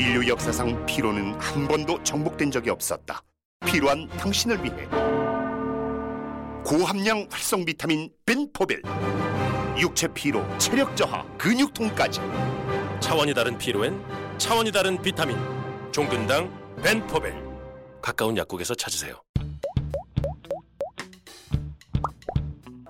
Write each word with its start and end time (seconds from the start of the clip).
인류 0.00 0.26
역사상 0.26 0.86
피로는 0.86 1.34
한 1.38 1.68
번도 1.68 2.02
정복된 2.02 2.50
적이 2.50 2.70
없었다. 2.70 3.20
필요한 3.66 4.08
당신을 4.08 4.64
위해 4.64 4.88
고함량 6.64 7.28
활성 7.30 7.66
비타민 7.66 8.10
벤포벨 8.24 8.80
육체 9.78 10.08
피로, 10.08 10.42
체력 10.56 10.96
저하, 10.96 11.22
근육통까지 11.36 12.18
차원이 13.00 13.34
다른 13.34 13.58
피로엔 13.58 14.02
차원이 14.38 14.72
다른 14.72 15.02
비타민 15.02 15.36
종근당 15.92 16.50
벤포벨 16.82 17.34
가까운 18.00 18.38
약국에서 18.38 18.74
찾으세요. 18.74 19.16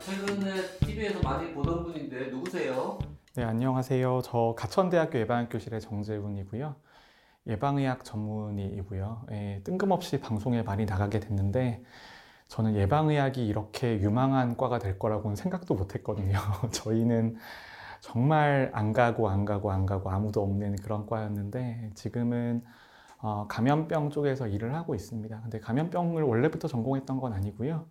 최근에 0.01 0.79
TV에서 0.79 1.21
많이 1.23 1.53
보던 1.55 1.83
분인데 1.83 2.27
누구세요? 2.27 3.01
네, 3.35 3.43
안녕하세요. 3.43 4.23
저 4.25 4.55
가천대학교 4.57 5.19
예방학교실의 5.19 5.81
정재훈이고요. 5.81 6.77
예방의학 7.47 8.05
전문의이고요. 8.05 9.27
예, 9.33 9.61
뜬금없이 9.65 10.21
방송에 10.21 10.63
많이 10.63 10.85
나가게 10.85 11.21
됐는데 11.21 11.83
저는 12.49 12.75
예방의학이 12.77 13.47
이렇게 13.47 14.01
유망한 14.01 14.57
과가 14.57 14.79
될 14.79 14.99
거라고는 14.99 15.37
생각도 15.37 15.75
못 15.75 15.95
했거든요. 15.95 16.39
저희는 16.73 17.37
정말 18.01 18.71
안 18.75 18.93
가고 18.93 19.29
안 19.29 19.45
가고 19.45 19.71
안 19.73 19.87
가고 19.87 20.11
아무도 20.11 20.43
없는 20.43 20.77
그런 20.77 21.07
과였는데 21.07 21.91
지금은 21.95 22.65
어, 23.19 23.47
감염병 23.49 24.11
쪽에서 24.11 24.49
일을 24.49 24.75
하고 24.75 24.95
있습니다. 24.95 25.41
근데 25.43 25.61
감염병을 25.61 26.23
원래부터 26.23 26.69
전공했던 26.69 27.21
건 27.21 27.33
아니고요. 27.35 27.87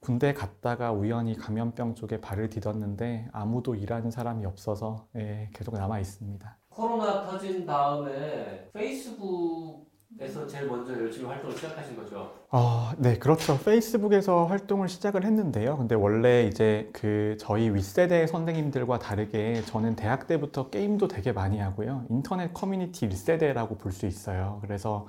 군대 0.00 0.32
갔다가 0.34 0.92
우연히 0.92 1.36
감염병 1.36 1.94
쪽에 1.94 2.20
발을 2.20 2.48
디뎠는데 2.48 3.28
아무도 3.32 3.74
일하는 3.74 4.10
사람이 4.10 4.46
없어서 4.46 5.06
예, 5.16 5.50
계속 5.52 5.74
남아 5.74 6.00
있습니다. 6.00 6.56
코로나 6.74 7.24
터진 7.26 7.66
다음에 7.66 8.70
페이스북에서 8.72 10.46
제일 10.48 10.66
먼저 10.68 10.92
열심히 10.98 11.26
활동을 11.26 11.54
시작하신 11.56 11.96
거죠? 11.96 12.32
어, 12.50 12.90
네, 12.98 13.18
그렇죠. 13.18 13.58
페이스북에서 13.58 14.46
활동을 14.46 14.88
시작을 14.88 15.24
했는데요. 15.24 15.76
근데 15.76 15.94
원래 15.94 16.44
이제 16.46 16.88
그 16.92 17.36
저희 17.38 17.70
윗세대 17.74 18.26
선생님들과 18.26 18.98
다르게 18.98 19.62
저는 19.66 19.96
대학 19.96 20.26
때부터 20.26 20.70
게임도 20.70 21.08
되게 21.08 21.32
많이 21.32 21.58
하고요. 21.58 22.06
인터넷 22.10 22.52
커뮤니티 22.54 23.06
윗세대라고 23.06 23.76
볼 23.78 23.92
수 23.92 24.06
있어요. 24.06 24.58
그래서 24.62 25.06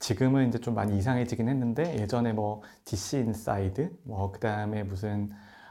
지금은 0.00 0.48
이제 0.48 0.58
좀 0.58 0.74
많이 0.74 0.96
이상해지긴 0.98 1.48
했는데 1.48 1.98
예전에 1.98 2.32
뭐 2.32 2.62
DC 2.84 3.18
인사이드, 3.18 3.90
뭐 4.04 4.30
그다음에 4.30 4.82
무슨 4.84 5.30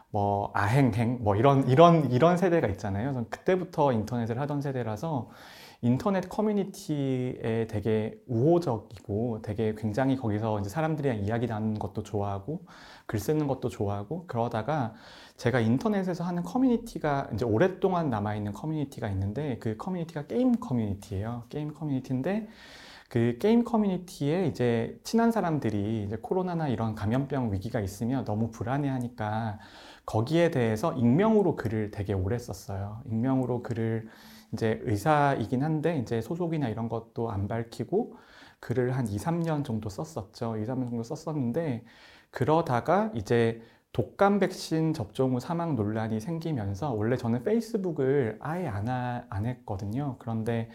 뭐 0.09 0.51
아햏햏 0.53 1.19
뭐 1.21 1.35
이런 1.35 1.67
이런 1.67 2.11
이런 2.11 2.37
세대가 2.37 2.67
있잖아요. 2.67 3.13
전 3.13 3.29
그때부터 3.29 3.91
인터넷을 3.91 4.39
하던 4.39 4.61
세대라서 4.61 5.29
인터넷 5.81 6.27
커뮤니티에 6.27 7.67
되게 7.69 8.19
우호적이고 8.27 9.43
되게 9.43 9.75
굉장히 9.77 10.15
거기서 10.15 10.59
이제 10.59 10.69
사람들이랑 10.69 11.19
이야기 11.19 11.45
나누는 11.45 11.77
것도 11.77 12.01
좋아하고 12.01 12.65
글 13.05 13.19
쓰는 13.19 13.45
것도 13.47 13.69
좋아하고 13.69 14.25
그러다가 14.25 14.95
제가 15.35 15.59
인터넷에서 15.59 16.23
하는 16.23 16.41
커뮤니티가 16.41 17.29
이제 17.33 17.45
오랫동안 17.45 18.09
남아 18.09 18.35
있는 18.35 18.53
커뮤니티가 18.53 19.07
있는데 19.09 19.59
그 19.59 19.77
커뮤니티가 19.77 20.25
게임 20.25 20.53
커뮤니티예요. 20.53 21.43
게임 21.49 21.73
커뮤니티인데 21.73 22.47
그 23.09 23.37
게임 23.39 23.63
커뮤니티에 23.63 24.47
이제 24.47 24.99
친한 25.03 25.31
사람들이 25.31 26.03
이제 26.03 26.17
코로나나 26.19 26.67
이런 26.67 26.95
감염병 26.95 27.53
위기가 27.53 27.79
있으면 27.79 28.25
너무 28.25 28.49
불안해하니까 28.49 29.59
거기에 30.07 30.51
대해서 30.51 30.93
익명으로 30.93 31.57
글을 31.57 31.91
되게 31.91 32.13
오래 32.13 32.39
썼어요. 32.39 33.01
익명으로 33.05 33.61
글을 33.61 34.07
이제 34.53 34.79
의사이긴 34.83 35.63
한데 35.63 35.99
이제 35.99 36.21
소속이나 36.21 36.69
이런 36.69 36.87
것도 36.87 37.29
안 37.29 37.47
밝히고 37.49 38.15
글을 38.61 38.95
한 38.95 39.07
2, 39.07 39.17
3년 39.17 39.65
정도 39.65 39.89
썼었죠. 39.89 40.57
2, 40.57 40.63
3년 40.63 40.89
정도 40.89 41.03
썼었는데 41.03 41.83
그러다가 42.31 43.11
이제 43.15 43.61
독감 43.91 44.39
백신 44.39 44.93
접종 44.93 45.35
후 45.35 45.41
사망 45.41 45.75
논란이 45.75 46.21
생기면서 46.21 46.93
원래 46.93 47.17
저는 47.17 47.43
페이스북을 47.43 48.37
아예 48.39 48.67
안, 48.67 48.87
하, 48.87 49.25
안 49.29 49.45
했거든요. 49.45 50.15
그런데 50.19 50.69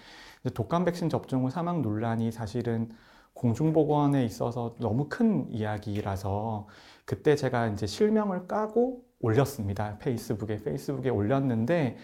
독감 0.53 0.85
백신 0.85 1.09
접종 1.09 1.47
후 1.47 1.51
사망 1.51 1.81
논란이 1.81 2.33
사실은 2.33 2.91
공중보건에 3.33 4.25
있어서 4.27 4.75
너무 4.79 5.09
큰 5.09 5.51
이야기라서 5.51 6.69
그때 7.07 7.35
제가 7.35 7.69
이제 7.69 7.87
실명을 7.87 8.47
까고 8.47 9.05
올렸습니다. 9.23 9.99
페이스북에 9.99 10.63
페이스북에 10.63 11.09
올렸는데 11.11 11.97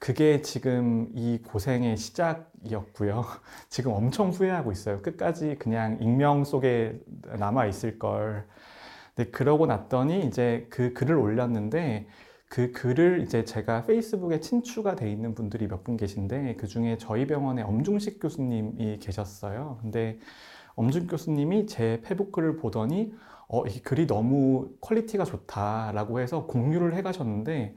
그게 0.00 0.42
지금 0.42 1.08
이 1.14 1.38
고생의 1.38 1.96
시작이었고요. 1.96 3.24
지금 3.70 3.92
엄청 3.92 4.30
후회하고 4.30 4.72
있어요. 4.72 5.00
끝까지 5.02 5.56
그냥 5.58 5.98
익명 6.00 6.44
속에 6.44 7.00
남아 7.38 7.66
있을 7.66 7.98
걸. 7.98 8.46
근데 9.14 9.30
그러고 9.30 9.66
났더니 9.66 10.26
이제 10.26 10.66
그 10.70 10.92
글을 10.94 11.16
올렸는데 11.16 12.06
그 12.48 12.72
글을 12.72 13.22
이제 13.22 13.44
제가 13.44 13.84
페이스북에 13.84 14.40
친추가 14.40 14.96
돼 14.96 15.10
있는 15.10 15.34
분들이 15.34 15.66
몇 15.68 15.84
분 15.84 15.96
계신데 15.96 16.56
그 16.56 16.66
중에 16.66 16.98
저희 16.98 17.26
병원에 17.26 17.62
엄중식 17.62 18.20
교수님이 18.20 18.98
계셨어요. 18.98 19.78
근데 19.82 20.18
엄중식 20.74 21.06
교수님이 21.06 21.66
제 21.66 22.00
페북 22.04 22.32
글을 22.32 22.56
보더니 22.56 23.14
어, 23.52 23.66
이 23.66 23.80
글이 23.82 24.08
너무 24.08 24.70
quality가 24.80 25.24
좋다라고 25.26 26.20
해서 26.20 26.46
공유를 26.46 26.96
해 26.96 27.02
가셨는데 27.02 27.76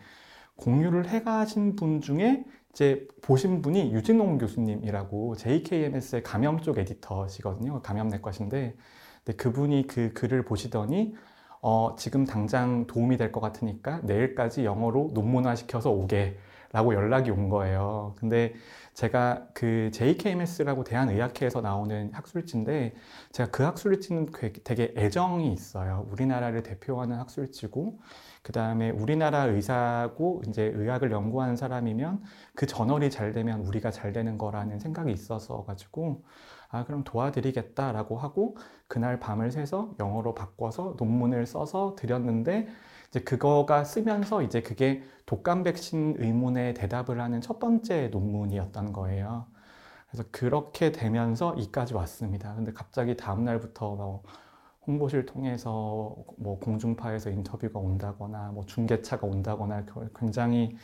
공유를 0.58 1.09
해 1.09 1.24
가신 1.24 1.75
분 1.75 2.02
중에 2.02 2.46
이제 2.72 3.08
보신 3.22 3.62
분이 3.62 3.94
유진홍 3.94 4.38
교수님이라고 4.40 5.35
JKMS의 5.38 6.24
감염 6.24 6.62
쪽 6.62 6.78
에디터시거든요. 6.80 7.81
감염내과신데 7.84 8.78
근데 9.25 9.38
그분이 9.38 9.88
그 9.88 10.14
글을 10.14 10.46
보시더니 10.46 11.16
어, 11.62 11.96
지금 11.97 12.25
당장 12.25 12.88
도움이 12.88 13.18
될 13.18 13.31
것 13.31 13.41
같으니까 13.41 14.00
내일까지 14.03 14.66
영어로 14.66 15.12
논문화 15.14 15.56
시켜서 15.56 15.91
오게 15.91 16.38
라고 16.75 16.94
연락이 16.94 17.31
온 17.31 17.47
거예요. 17.47 18.16
근데 18.18 18.53
제가 18.96 19.47
그 19.53 19.91
JKMS라고 19.94 20.84
대한의학회에서 20.84 21.62
나오는 21.62 22.12
학술지인데 22.12 22.94
제가 23.31 23.50
그 23.50 23.63
학술지는 23.63 24.28
되게 24.66 24.94
애정이 24.97 25.53
있어요. 25.53 26.06
우리나라를 26.12 26.64
대표하는 26.64 27.18
학술지고 27.18 28.02
그 28.41 28.52
다음에 28.52 28.90
우리나라 28.90 29.44
의사고 29.44 30.41
이제 30.50 30.64
의학을 30.64 31.12
연구하는 31.12 31.56
사람이면 31.56 32.24
그 32.56 32.66
저널이 32.66 33.09
잘 33.09 33.31
되면 33.31 33.62
우리가 33.62 33.90
잘 33.90 34.12
되는 34.12 34.38
거라는 34.38 34.80
생각이 34.80 35.14
있어서 35.14 35.64
가지고 35.64 36.24
아 36.68 36.84
그럼 36.84 37.06
도와드리겠다라고 37.06 38.18
하고 38.18 38.58
그날 38.90 39.18
밤을 39.22 39.50
새서 39.52 39.96
영어로 39.97 40.35
바꿔서 40.35 40.96
논문을 40.97 41.46
써서 41.46 41.96
드렸는데 41.97 42.68
이제 43.16 43.24
그거가 43.24 43.86
쓰면서 43.86 44.42
이제 44.42 44.62
그게 44.62 45.02
독감 45.26 45.64
백신 45.64 46.16
의문에 46.20 46.74
대답을 46.74 47.22
하는 47.22 47.40
첫 47.40 47.59
번째 47.59 48.09
논문이었던 48.09 48.92
거예요. 48.92 49.46
그래서 50.09 50.28
그렇게 50.31 50.92
되면서 50.92 51.56
이까지 51.56 51.94
왔습니다. 51.94 52.53
근데 52.56 52.74
갑자기 52.74 53.16
다음 53.16 53.46
날부터 53.46 53.96
뭐 53.96 54.24
홍보실 54.86 55.26
통해서 55.26 56.14
뭐 56.38 56.59
공중파에서 56.59 57.30
인터뷰가 57.30 57.80
온다거나 57.80 58.52
뭐 58.52 58.66
중계차가 58.66 59.26
온다거나 59.26 59.86
굉장히 60.14 60.76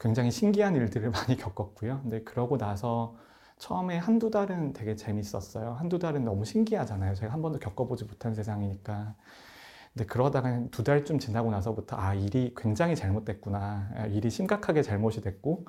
굉장히 0.00 0.32
신기한 0.32 0.74
일들을 0.74 1.10
많이 1.12 1.36
겪었고요. 1.36 2.00
근데 2.02 2.24
그러고 2.24 2.58
나서 2.58 3.14
처음에 3.58 3.98
한두 3.98 4.32
달은 4.32 4.72
되게 4.72 4.96
재밌었어요. 4.96 5.74
한두 5.74 6.00
달은 6.00 6.24
너무 6.24 6.44
신기하잖아요. 6.44 7.14
제가 7.14 7.32
한 7.32 7.40
번도 7.40 7.60
겪어보지 7.60 8.06
못한 8.06 8.34
세상이니까. 8.34 9.14
근데 9.92 10.06
그러다가 10.06 10.64
두 10.70 10.82
달쯤 10.82 11.18
지나고 11.18 11.50
나서부터 11.50 11.96
아 11.96 12.14
일이 12.14 12.54
굉장히 12.56 12.96
잘못됐구나 12.96 13.90
아, 13.94 14.06
일이 14.06 14.30
심각하게 14.30 14.82
잘못이 14.82 15.20
됐고 15.20 15.66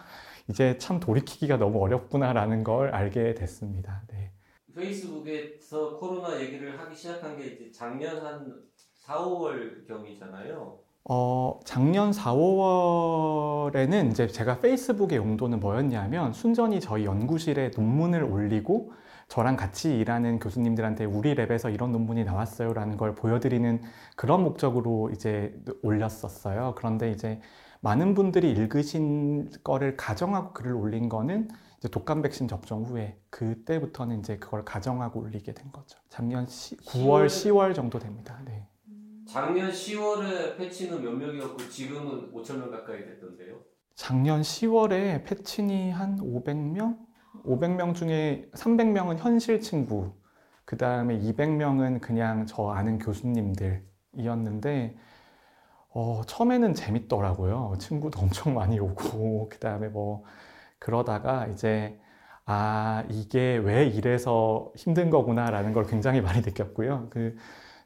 이제 0.49 0.77
참 0.77 0.99
돌이키기가 0.99 1.57
너무 1.57 1.81
어렵구나라는 1.81 2.63
걸 2.63 2.89
알게 2.95 3.33
됐습니다. 3.33 4.03
네. 4.07 4.31
페이스북에서 4.75 5.97
코로나 5.97 6.39
얘기를 6.39 6.79
하기 6.79 6.95
시작한 6.95 7.37
게 7.37 7.45
이제 7.47 7.71
작년 7.71 8.25
한 8.25 8.63
4, 8.95 9.17
5월 9.17 9.85
경이잖아요. 9.87 10.79
어, 11.05 11.59
작년 11.65 12.13
4, 12.13 12.33
5월에는 12.33 14.11
이제 14.11 14.27
제가 14.27 14.59
페이스북의 14.59 15.17
용도는 15.17 15.59
뭐였냐면 15.59 16.31
순전히 16.31 16.79
저희 16.79 17.05
연구실에 17.05 17.71
논문을 17.75 18.23
올리고 18.23 18.93
저랑 19.27 19.55
같이 19.55 19.97
일하는 19.97 20.39
교수님들한테 20.39 21.05
우리 21.05 21.35
랩에서 21.35 21.73
이런 21.73 21.91
논문이 21.91 22.23
나왔어요라는 22.23 22.97
걸 22.97 23.15
보여드리는 23.15 23.81
그런 24.15 24.43
목적으로 24.43 25.09
이제 25.11 25.59
올렸었어요. 25.81 26.73
그런데 26.77 27.11
이제 27.11 27.41
많은 27.81 28.13
분들이 28.13 28.51
읽으신 28.51 29.49
거를 29.63 29.97
가정하고 29.97 30.53
글을 30.53 30.73
올린 30.73 31.09
거는 31.09 31.49
이제 31.79 31.89
독감 31.89 32.21
백신 32.21 32.47
접종 32.47 32.85
후에 32.85 33.19
그때부터는 33.29 34.19
이제 34.19 34.37
그걸 34.37 34.63
가정하고 34.63 35.19
올리게 35.19 35.53
된 35.53 35.71
거죠. 35.71 35.99
작년 36.07 36.47
10, 36.47 36.85
9월, 36.85 37.27
10월 37.27 37.75
정도 37.75 37.99
됩니다. 37.99 38.41
네. 38.45 38.65
작년 39.27 39.69
10월에 39.69 40.57
패치는 40.57 41.01
몇 41.03 41.11
명이었고 41.11 41.57
지금은 41.69 42.31
5천 42.31 42.59
명 42.59 42.71
가까이 42.71 43.03
됐던데요. 43.05 43.59
작년 43.95 44.41
10월에 44.41 45.25
패친이 45.25 45.91
한 45.91 46.17
500명? 46.17 46.97
500명 47.45 47.93
중에 47.93 48.49
300명은 48.53 49.17
현실 49.17 49.59
친구, 49.61 50.13
그 50.65 50.77
다음에 50.77 51.19
200명은 51.19 52.01
그냥 52.01 52.45
저 52.45 52.69
아는 52.69 52.99
교수님들이었는데, 52.99 54.95
어, 55.89 56.21
처음에는 56.27 56.73
재밌더라고요. 56.73 57.75
친구도 57.79 58.19
엄청 58.21 58.53
많이 58.55 58.79
오고, 58.79 59.49
그 59.49 59.59
다음에 59.59 59.87
뭐, 59.89 60.23
그러다가 60.79 61.47
이제, 61.47 61.99
아, 62.45 63.03
이게 63.09 63.57
왜 63.57 63.85
이래서 63.87 64.71
힘든 64.75 65.09
거구나라는 65.09 65.73
걸 65.73 65.85
굉장히 65.85 66.21
많이 66.21 66.41
느꼈고요. 66.41 67.07
그, 67.11 67.35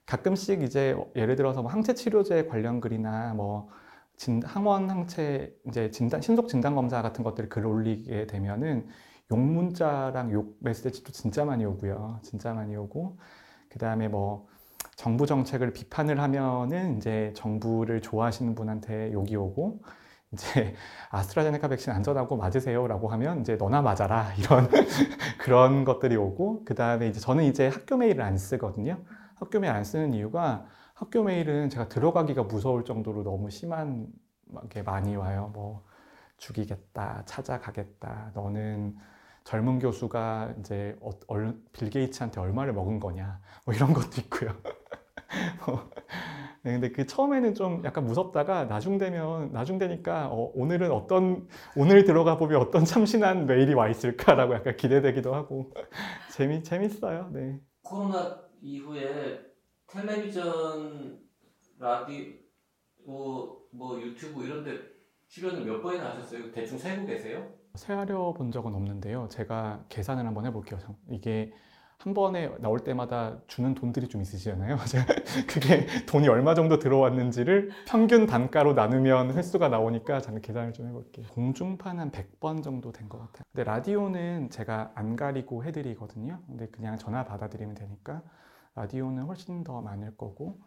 가끔씩 0.08 0.64
이제 0.64 0.96
예를 1.16 1.36
들어서 1.36 1.62
뭐 1.62 1.72
항체 1.72 1.94
치료제 1.94 2.46
관련 2.46 2.80
글이나 2.82 3.34
뭐 3.36 3.70
진, 4.16 4.42
항원 4.44 4.90
항체 4.90 5.54
이제 5.68 5.92
진단 5.92 6.22
신속 6.22 6.48
진단 6.48 6.76
검사 6.76 7.02
같은 7.02 7.24
것들을 7.24 7.50
글 7.50 7.66
올리게 7.66 8.26
되면은 8.28 8.88
욕 9.32 9.40
문자랑 9.40 10.32
욕 10.32 10.58
메시지도 10.60 11.12
진짜 11.12 11.44
많이 11.46 11.66
오고요. 11.66 12.20
진짜 12.24 12.54
많이 12.54 12.76
오고 12.76 13.18
그 13.70 13.80
다음에 13.80 14.08
뭐 14.08 14.48
정부 14.96 15.26
정책을 15.26 15.74
비판을 15.74 16.20
하면은 16.22 16.98
이제 16.98 17.34
정부를 17.36 18.02
좋아하시는 18.02 18.56
분한테 18.56 19.12
욕이 19.14 19.36
오고 19.36 19.82
이제 20.32 20.76
아스트라제네카 21.10 21.68
백신 21.68 21.92
안전하고 21.94 22.38
맞으세요라고 22.38 23.10
하면 23.10 23.42
이제 23.42 23.56
너나 23.56 23.82
맞아라 23.82 24.34
이런 24.40 24.70
그런 25.40 25.86
것들이 25.86 26.16
오고 26.16 26.64
그 26.66 26.74
다음에 26.76 27.08
이제 27.10 27.20
저는 27.20 27.44
이제 27.46 27.68
학교 27.68 27.98
메일을 27.98 28.22
안 28.24 28.38
쓰거든요. 28.38 29.04
학교 29.36 29.60
메일 29.60 29.74
안 29.74 29.84
쓰는 29.84 30.14
이유가 30.14 30.66
학교 30.94 31.24
메일은 31.24 31.70
제가 31.70 31.90
들어가기가 31.90 32.44
무서울 32.44 32.86
정도로 32.86 33.24
너무 33.24 33.50
심한 33.50 34.08
게 34.70 34.82
많이 34.82 35.16
와요. 35.16 35.52
뭐 35.54 35.84
죽이겠다, 36.38 37.24
찾아가겠다, 37.26 38.32
너는 38.34 38.96
젊은 39.48 39.80
교수가 39.80 40.56
이제 40.60 40.98
어, 41.00 41.10
빌 41.72 41.90
게이츠한테 41.90 42.42
얼마를 42.42 42.74
먹은 42.74 43.00
거냐, 43.00 43.40
뭐 43.64 43.74
이런 43.74 43.94
것도 43.94 44.20
있고요. 44.20 44.52
뭐, 45.66 45.90
네, 46.64 46.74
근데 46.74 46.92
그 46.92 47.06
처음에는 47.06 47.56
좀 47.56 47.82
약간 47.86 48.06
무섭다가 48.06 48.66
나중 48.66 48.98
되면 48.98 49.54
나중 49.54 49.78
되니까 49.78 50.28
어, 50.28 50.52
오늘은 50.54 50.92
어떤 50.92 51.48
오늘 51.78 52.04
들어가 52.04 52.38
보면 52.38 52.60
어떤 52.60 52.84
참신한 52.84 53.46
메일이 53.46 53.74
와 53.74 53.88
있을까라고 53.88 54.54
약간 54.54 54.76
기대되기도 54.76 55.34
하고 55.34 55.72
재미 56.36 56.62
재밌어요. 56.62 57.30
네. 57.32 57.62
코로나 57.84 58.42
이후에 58.62 59.46
텔레비전, 59.88 61.22
라디오, 61.80 62.34
뭐 63.72 64.02
유튜브 64.02 64.44
이런데 64.44 64.78
출연을 65.30 65.64
몇 65.64 65.82
번이나 65.82 66.10
하셨어요? 66.10 66.52
대충 66.52 66.78
세고 66.78 67.06
계세요? 67.06 67.57
세하려 67.78 68.34
본 68.34 68.52
적은 68.52 68.74
없는데요. 68.76 69.28
제가 69.30 69.84
계산을 69.90 70.26
한번 70.26 70.46
해볼게요. 70.46 70.80
이게 71.10 71.52
한 72.00 72.14
번에 72.14 72.52
나올 72.60 72.80
때마다 72.80 73.40
주는 73.48 73.74
돈들이 73.74 74.08
좀 74.08 74.22
있으시잖아요. 74.22 74.78
그게 75.50 75.88
돈이 76.06 76.28
얼마 76.28 76.54
정도 76.54 76.78
들어왔는지를 76.78 77.72
평균 77.88 78.28
단가로 78.28 78.74
나누면 78.74 79.32
횟수가 79.34 79.70
나오니까 79.70 80.22
잠깐 80.22 80.42
계산을 80.42 80.74
좀 80.74 80.88
해볼게요. 80.88 81.26
공중판 81.32 82.00
한 82.00 82.12
100번 82.12 82.62
정도 82.64 82.92
된 82.92 83.10
것 83.10 83.18
같아요. 83.20 83.44
근데 83.52 83.64
라디오는 83.64 84.50
제가 84.52 84.92
안 84.94 85.16
가리고 85.16 85.64
해드리거든요. 85.64 86.40
근데 86.48 86.68
그냥 86.68 86.98
전화 86.98 87.24
받아드리면 87.26 87.74
되니까 87.76 88.22
라디오는 88.76 89.24
훨씬 89.24 89.64
더 89.64 89.82
많을 89.82 90.16
거고 90.18 90.60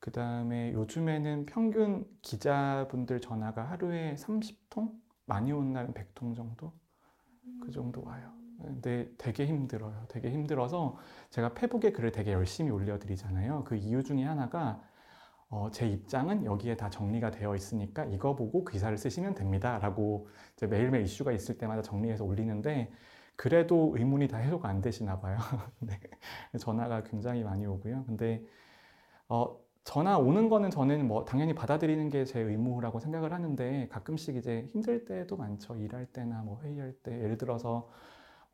그 0.00 0.10
다음에 0.12 0.72
요즘에는 0.72 1.44
평균 1.46 2.06
기자분들 2.22 3.20
전화가 3.20 3.64
하루에 3.64 4.14
30통? 4.18 4.90
많이 5.26 5.52
온 5.52 5.72
날은 5.72 5.92
100통 5.94 6.34
정도? 6.34 6.72
그 7.62 7.70
정도 7.70 8.02
와요. 8.04 8.32
근데 8.60 9.10
되게 9.18 9.46
힘들어요. 9.46 10.04
되게 10.08 10.30
힘들어서 10.30 10.96
제가 11.30 11.54
페북에 11.54 11.92
글을 11.92 12.12
되게 12.12 12.32
열심히 12.32 12.70
올려드리잖아요. 12.70 13.64
그 13.64 13.76
이유 13.76 14.02
중에 14.02 14.24
하나가 14.24 14.82
어, 15.48 15.70
제 15.70 15.88
입장은 15.88 16.44
여기에 16.44 16.76
다 16.76 16.90
정리가 16.90 17.30
되어 17.30 17.54
있으니까 17.54 18.04
이거 18.06 18.34
보고 18.34 18.64
기사를 18.64 18.96
쓰시면 18.96 19.34
됩니다. 19.34 19.78
라고 19.78 20.28
매일매일 20.68 21.04
이슈가 21.04 21.32
있을 21.32 21.58
때마다 21.58 21.82
정리해서 21.82 22.24
올리는데 22.24 22.90
그래도 23.36 23.92
의문이 23.96 24.28
다 24.28 24.38
해소가 24.38 24.68
안 24.68 24.80
되시나 24.80 25.20
봐요. 25.20 25.38
네. 25.80 25.98
전화가 26.58 27.02
굉장히 27.04 27.42
많이 27.42 27.66
오고요. 27.66 28.04
근데 28.06 28.44
어, 29.28 29.56
전화 29.84 30.16
오는 30.18 30.48
거는 30.48 30.70
저는 30.70 31.06
뭐 31.06 31.24
당연히 31.24 31.54
받아들이는 31.54 32.08
게 32.10 32.24
제 32.24 32.40
의무라고 32.40 33.00
생각을 33.00 33.32
하는데 33.32 33.88
가끔씩 33.90 34.36
이제 34.36 34.68
힘들 34.72 35.04
때도 35.04 35.36
많죠. 35.36 35.76
일할 35.76 36.06
때나 36.06 36.42
뭐 36.42 36.60
회의할 36.62 36.92
때 37.02 37.12
예를 37.22 37.36
들어서 37.38 37.88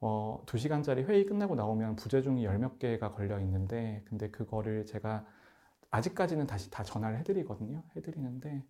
어, 0.00 0.42
2시간짜리 0.46 1.04
회의 1.06 1.26
끝나고 1.26 1.54
나오면 1.56 1.96
부재중이 1.96 2.44
열 2.44 2.58
몇 2.58 2.78
개가 2.78 3.12
걸려 3.12 3.40
있는데 3.40 4.02
근데 4.06 4.30
그거를 4.30 4.86
제가 4.86 5.24
아직까지는 5.90 6.46
다시 6.46 6.70
다 6.70 6.82
전화를 6.84 7.18
해드리거든요. 7.20 7.82
해드리는데 7.96 8.64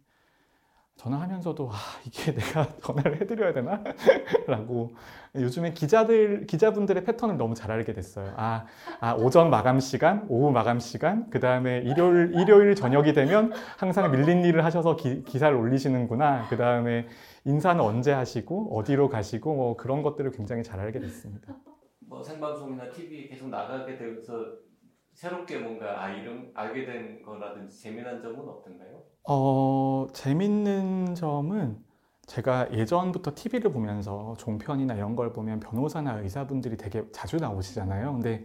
전화하면서도 1.01 1.71
아 1.73 1.77
이게 2.05 2.33
내가 2.37 2.69
전화를 2.83 3.23
해드려야 3.23 3.55
되나? 3.55 3.83
라고 4.47 4.93
요즘에 5.35 5.73
기자들 5.73 6.47
기자분들의 6.47 7.05
패턴을 7.05 7.39
너무 7.39 7.55
잘 7.55 7.71
알게 7.71 7.95
됐어요. 7.95 8.35
아, 8.37 8.67
아 9.01 9.15
오전 9.15 9.49
마감 9.49 9.81
시간, 9.81 10.27
오후 10.29 10.51
마감 10.51 10.79
시간, 10.79 11.31
그 11.31 11.41
다음에 11.41 11.79
일요일 11.79 12.35
일요일 12.37 12.75
저녁이 12.75 13.15
되면 13.15 13.53
항상 13.79 14.11
밀린 14.11 14.45
일을 14.45 14.65
하셔서 14.65 14.97
기, 14.97 15.25
기사를 15.25 15.57
올리시는구나. 15.57 16.49
그 16.51 16.57
다음에 16.57 17.07
인사는 17.45 17.83
언제 17.83 18.13
하시고 18.13 18.77
어디로 18.77 19.09
가시고 19.09 19.55
뭐 19.55 19.77
그런 19.77 20.03
것들을 20.03 20.31
굉장히 20.33 20.63
잘 20.63 20.81
알게 20.81 21.01
됐습니다. 21.01 21.57
뭐 22.01 22.23
생방송이나 22.23 22.91
TV 22.91 23.29
계속 23.29 23.49
나가게 23.49 23.97
되면서 23.97 24.35
새롭게 25.21 25.59
뭔가 25.59 26.03
아 26.03 26.09
이런 26.11 26.51
알게 26.55 26.87
된 26.87 27.23
거라든지 27.23 27.79
재미난 27.79 28.23
점은 28.23 28.49
어떤가요? 28.49 29.05
어, 29.25 30.07
재밌는 30.13 31.15
점은 31.15 31.79
제가 32.27 32.73
예전부터 32.73 33.33
TV를 33.35 33.73
보면서 33.73 34.35
종편이나 34.39 34.95
이런 34.95 35.17
걸 35.17 35.33
보면 35.33 35.61
변호사나 35.61 36.21
의사분들이 36.21 36.77
되게 36.77 37.05
자주 37.13 37.37
나오시잖아요. 37.37 38.13
근데 38.15 38.45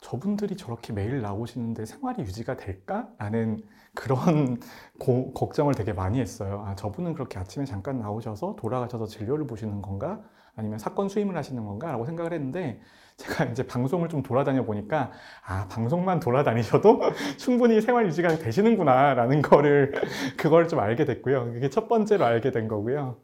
저분들이 0.00 0.56
저렇게 0.56 0.92
매일 0.92 1.20
나오시는데 1.22 1.86
생활이 1.86 2.22
유지가 2.22 2.56
될까? 2.56 3.08
라는 3.18 3.62
그런 3.94 4.60
고, 5.00 5.32
걱정을 5.34 5.74
되게 5.74 5.92
많이 5.92 6.20
했어요. 6.20 6.64
아, 6.66 6.74
저분은 6.74 7.14
그렇게 7.14 7.38
아침에 7.38 7.64
잠깐 7.64 7.98
나오셔서 7.98 8.56
돌아가셔서 8.56 9.06
진료를 9.06 9.46
보시는 9.46 9.82
건가? 9.82 10.22
아니면 10.56 10.78
사건 10.78 11.08
수임을 11.08 11.36
하시는 11.36 11.64
건가? 11.64 11.90
라고 11.90 12.04
생각을 12.06 12.32
했는데 12.32 12.80
제가 13.16 13.44
이제 13.46 13.66
방송을 13.66 14.08
좀 14.08 14.22
돌아다녀 14.22 14.64
보니까 14.64 15.12
아 15.46 15.68
방송만 15.68 16.20
돌아다니셔도 16.20 17.00
충분히 17.38 17.80
생활 17.80 18.06
유지가 18.06 18.36
되시는구나 18.38 19.14
라는 19.14 19.42
거를 19.42 19.92
그걸 20.36 20.68
좀 20.68 20.80
알게 20.80 21.04
됐고요 21.04 21.52
그게 21.52 21.70
첫 21.70 21.88
번째로 21.88 22.24
알게 22.24 22.50
된 22.52 22.68
거고요 22.68 23.20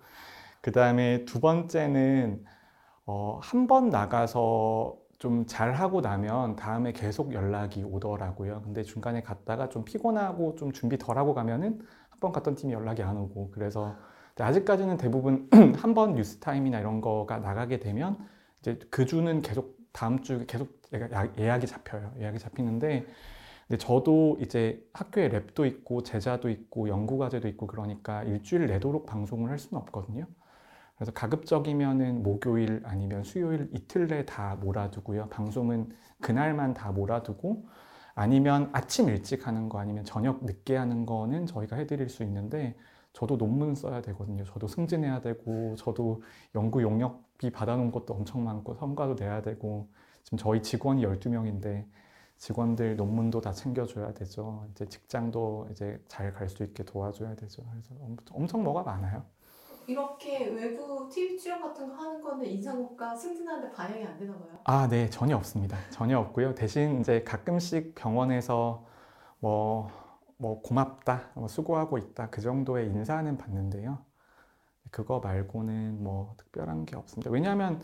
그 0.62 0.72
다음에 0.72 1.24
두 1.24 1.40
번째는 1.40 2.44
어, 3.06 3.38
한 3.42 3.66
번 3.66 3.90
나가서 3.90 4.96
좀 5.18 5.46
잘하고 5.46 6.00
나면 6.00 6.56
다음에 6.56 6.92
계속 6.92 7.32
연락이 7.34 7.82
오더라고요 7.84 8.62
근데 8.62 8.82
중간에 8.82 9.22
갔다가 9.22 9.68
좀 9.68 9.84
피곤하고 9.84 10.56
좀 10.56 10.72
준비 10.72 10.98
덜 10.98 11.18
하고 11.18 11.34
가면은 11.34 11.80
한 12.10 12.20
번 12.20 12.32
갔던 12.32 12.54
팀이 12.54 12.72
연락이 12.74 13.02
안 13.02 13.16
오고 13.16 13.50
그래서 13.52 13.96
아직까지는 14.42 14.96
대부분 14.96 15.48
한 15.78 15.94
번 15.94 16.14
뉴스 16.14 16.38
타임이나 16.38 16.80
이런 16.80 17.00
거가 17.00 17.38
나가게 17.38 17.80
되면 17.80 18.18
이제 18.60 18.78
그 18.90 19.06
주는 19.06 19.42
계속 19.42 19.78
다음 19.92 20.22
주에 20.22 20.44
계속 20.46 20.80
예약이 21.38 21.66
잡혀요. 21.66 22.12
예약이 22.18 22.38
잡히는데 22.38 23.06
근데 23.68 23.78
저도 23.78 24.36
이제 24.40 24.84
학교에 24.92 25.28
랩도 25.28 25.66
있고 25.66 26.02
제자도 26.02 26.48
있고 26.50 26.88
연구 26.88 27.18
과제도 27.18 27.46
있고 27.48 27.66
그러니까 27.66 28.22
일주일 28.24 28.66
내도록 28.66 29.06
방송을 29.06 29.50
할 29.50 29.58
수는 29.58 29.80
없거든요. 29.82 30.26
그래서 30.96 31.12
가급적이면은 31.12 32.22
목요일 32.22 32.82
아니면 32.84 33.22
수요일 33.24 33.70
이틀 33.74 34.06
내다 34.08 34.56
몰아두고요. 34.56 35.28
방송은 35.28 35.90
그날만 36.20 36.74
다 36.74 36.92
몰아두고 36.92 37.66
아니면 38.14 38.68
아침 38.72 39.08
일찍 39.08 39.46
하는 39.46 39.68
거 39.68 39.78
아니면 39.78 40.04
저녁 40.04 40.44
늦게 40.44 40.76
하는 40.76 41.06
거는 41.06 41.46
저희가 41.46 41.76
해드릴 41.76 42.08
수 42.10 42.22
있는데 42.24 42.76
저도 43.12 43.36
논문 43.36 43.74
써야 43.74 44.00
되거든요. 44.02 44.44
저도 44.44 44.68
승진해야 44.68 45.20
되고 45.20 45.74
저도 45.76 46.22
연구 46.54 46.82
용역비 46.82 47.50
받아놓은 47.50 47.90
것도 47.92 48.14
엄청 48.14 48.44
많고 48.44 48.74
성과도 48.74 49.14
내야 49.18 49.42
되고 49.42 49.88
지금 50.22 50.38
저희 50.38 50.62
직원이 50.62 51.02
12명인데 51.04 51.86
직원들 52.38 52.96
논문도 52.96 53.40
다 53.40 53.52
챙겨줘야 53.52 54.14
되죠. 54.14 54.66
이제 54.70 54.86
직장도 54.86 55.68
이제 55.72 56.02
잘 56.08 56.32
갈 56.34 56.48
수 56.48 56.62
있게 56.64 56.84
도와줘야 56.84 57.34
되죠. 57.36 57.62
그래서 57.70 57.94
엄청 58.32 58.62
뭐가 58.64 58.82
많아요. 58.82 59.24
이렇게 59.86 60.46
외부 60.48 61.08
TV 61.12 61.36
출연 61.38 61.60
같은 61.60 61.88
거 61.88 61.94
하는 61.94 62.20
거는 62.22 62.46
인상고과 62.46 63.16
승진하는데 63.16 63.72
반영이 63.74 64.04
안 64.06 64.16
되나 64.18 64.34
봐요? 64.38 64.60
아, 64.64 64.86
네, 64.88 65.10
전혀 65.10 65.36
없습니다. 65.36 65.76
전혀 65.90 66.18
없고요. 66.18 66.54
대신 66.54 67.00
이제 67.00 67.24
가끔씩 67.24 67.94
병원에서 67.96 68.86
뭐 69.40 69.90
뭐 70.40 70.62
고맙다, 70.62 71.30
뭐 71.34 71.48
수고하고 71.48 71.98
있다 71.98 72.30
그 72.30 72.40
정도의 72.40 72.86
인사는 72.86 73.36
받는데요. 73.36 73.98
그거 74.90 75.20
말고는 75.20 76.02
뭐 76.02 76.34
특별한 76.38 76.86
게 76.86 76.96
없습니다. 76.96 77.30
왜냐하면 77.30 77.82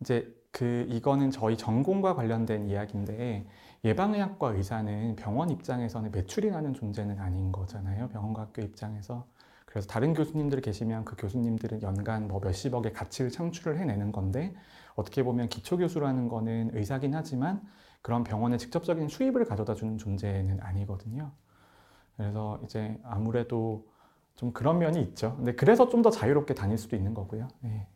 이제 0.00 0.32
그 0.52 0.86
이거는 0.88 1.30
저희 1.32 1.56
전공과 1.56 2.14
관련된 2.14 2.66
이야기인데 2.66 3.46
예방의학과 3.84 4.50
의사는 4.54 5.16
병원 5.16 5.50
입장에서는 5.50 6.12
매출이 6.12 6.50
나는 6.50 6.72
존재는 6.72 7.18
아닌 7.18 7.52
거잖아요. 7.52 8.08
병원과 8.08 8.42
학교 8.42 8.62
입장에서. 8.62 9.26
그래서 9.66 9.88
다른 9.88 10.14
교수님들 10.14 10.60
계시면 10.60 11.04
그 11.04 11.16
교수님들은 11.16 11.82
연간 11.82 12.28
뭐 12.28 12.40
몇십억의 12.40 12.92
가치를 12.92 13.30
창출을 13.30 13.78
해내는 13.78 14.12
건데 14.12 14.54
어떻게 14.94 15.22
보면 15.22 15.48
기초교수라는 15.48 16.28
거는 16.28 16.70
의사긴 16.72 17.14
하지만 17.14 17.60
그런 18.00 18.24
병원에 18.24 18.56
직접적인 18.56 19.08
수입을 19.08 19.44
가져다 19.44 19.74
주는 19.74 19.98
존재는 19.98 20.60
아니거든요. 20.60 21.32
그래서 22.16 22.60
이제 22.64 22.98
아무래도 23.04 23.86
좀 24.34 24.52
그런 24.52 24.78
면이 24.78 25.00
있죠. 25.02 25.34
근데 25.36 25.54
그래서 25.54 25.88
좀 25.88 26.02
더 26.02 26.10
자유롭게 26.10 26.54
다닐 26.54 26.76
수도 26.78 26.96
있는 26.96 27.14
거고요. 27.14 27.48
네. 27.60 27.88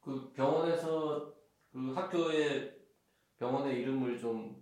그 0.00 0.32
병원에서 0.32 1.32
그 1.72 1.92
학교에 1.94 2.74
병원의 3.38 3.80
이름을 3.80 4.18
좀 4.18 4.56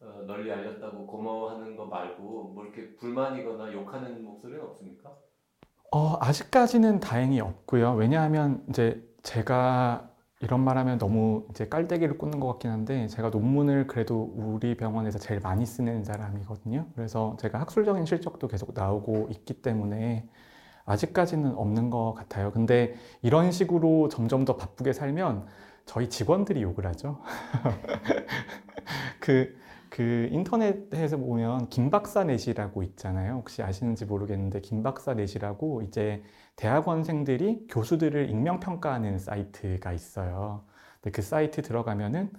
어, 0.00 0.22
널리 0.26 0.50
알렸다고 0.52 1.06
고마워하는 1.06 1.76
거 1.76 1.86
말고 1.86 2.52
뭐 2.54 2.64
이렇게 2.64 2.94
불만이거나 2.96 3.72
욕하는 3.72 4.22
목소리는 4.24 4.62
없습니까? 4.64 5.16
어, 5.90 6.16
아직까지는 6.20 7.00
다행히 7.00 7.40
없고요. 7.40 7.94
왜냐하면 7.94 8.64
이제 8.68 9.02
제가 9.22 10.10
이런 10.40 10.60
말하면 10.60 10.98
너무 10.98 11.46
이제 11.50 11.68
깔때기를 11.68 12.16
꽂는 12.16 12.38
것 12.38 12.46
같긴 12.48 12.70
한데 12.70 13.08
제가 13.08 13.30
논문을 13.30 13.88
그래도 13.88 14.32
우리 14.36 14.76
병원에서 14.76 15.18
제일 15.18 15.40
많이 15.40 15.66
쓰는 15.66 16.04
사람이거든요. 16.04 16.86
그래서 16.94 17.36
제가 17.40 17.60
학술적인 17.60 18.06
실적도 18.06 18.46
계속 18.46 18.72
나오고 18.72 19.28
있기 19.30 19.54
때문에 19.62 20.28
아직까지는 20.84 21.54
없는 21.56 21.90
것 21.90 22.14
같아요. 22.14 22.52
근데 22.52 22.94
이런 23.22 23.50
식으로 23.50 24.08
점점 24.08 24.44
더 24.44 24.56
바쁘게 24.56 24.92
살면 24.92 25.46
저희 25.86 26.08
직원들이 26.08 26.62
욕을 26.62 26.86
하죠. 26.86 27.20
그, 29.20 29.56
그 29.98 30.28
인터넷에서 30.30 31.16
보면 31.16 31.70
김박사넷이라고 31.70 32.84
있잖아요. 32.84 33.34
혹시 33.34 33.64
아시는지 33.64 34.04
모르겠는데 34.04 34.60
김박사넷이라고 34.60 35.82
이제 35.82 36.22
대학원생들이 36.54 37.66
교수들을 37.68 38.30
익명 38.30 38.60
평가하는 38.60 39.18
사이트가 39.18 39.92
있어요. 39.92 40.62
근데 41.02 41.10
그 41.10 41.20
사이트 41.20 41.62
들어가면은 41.62 42.30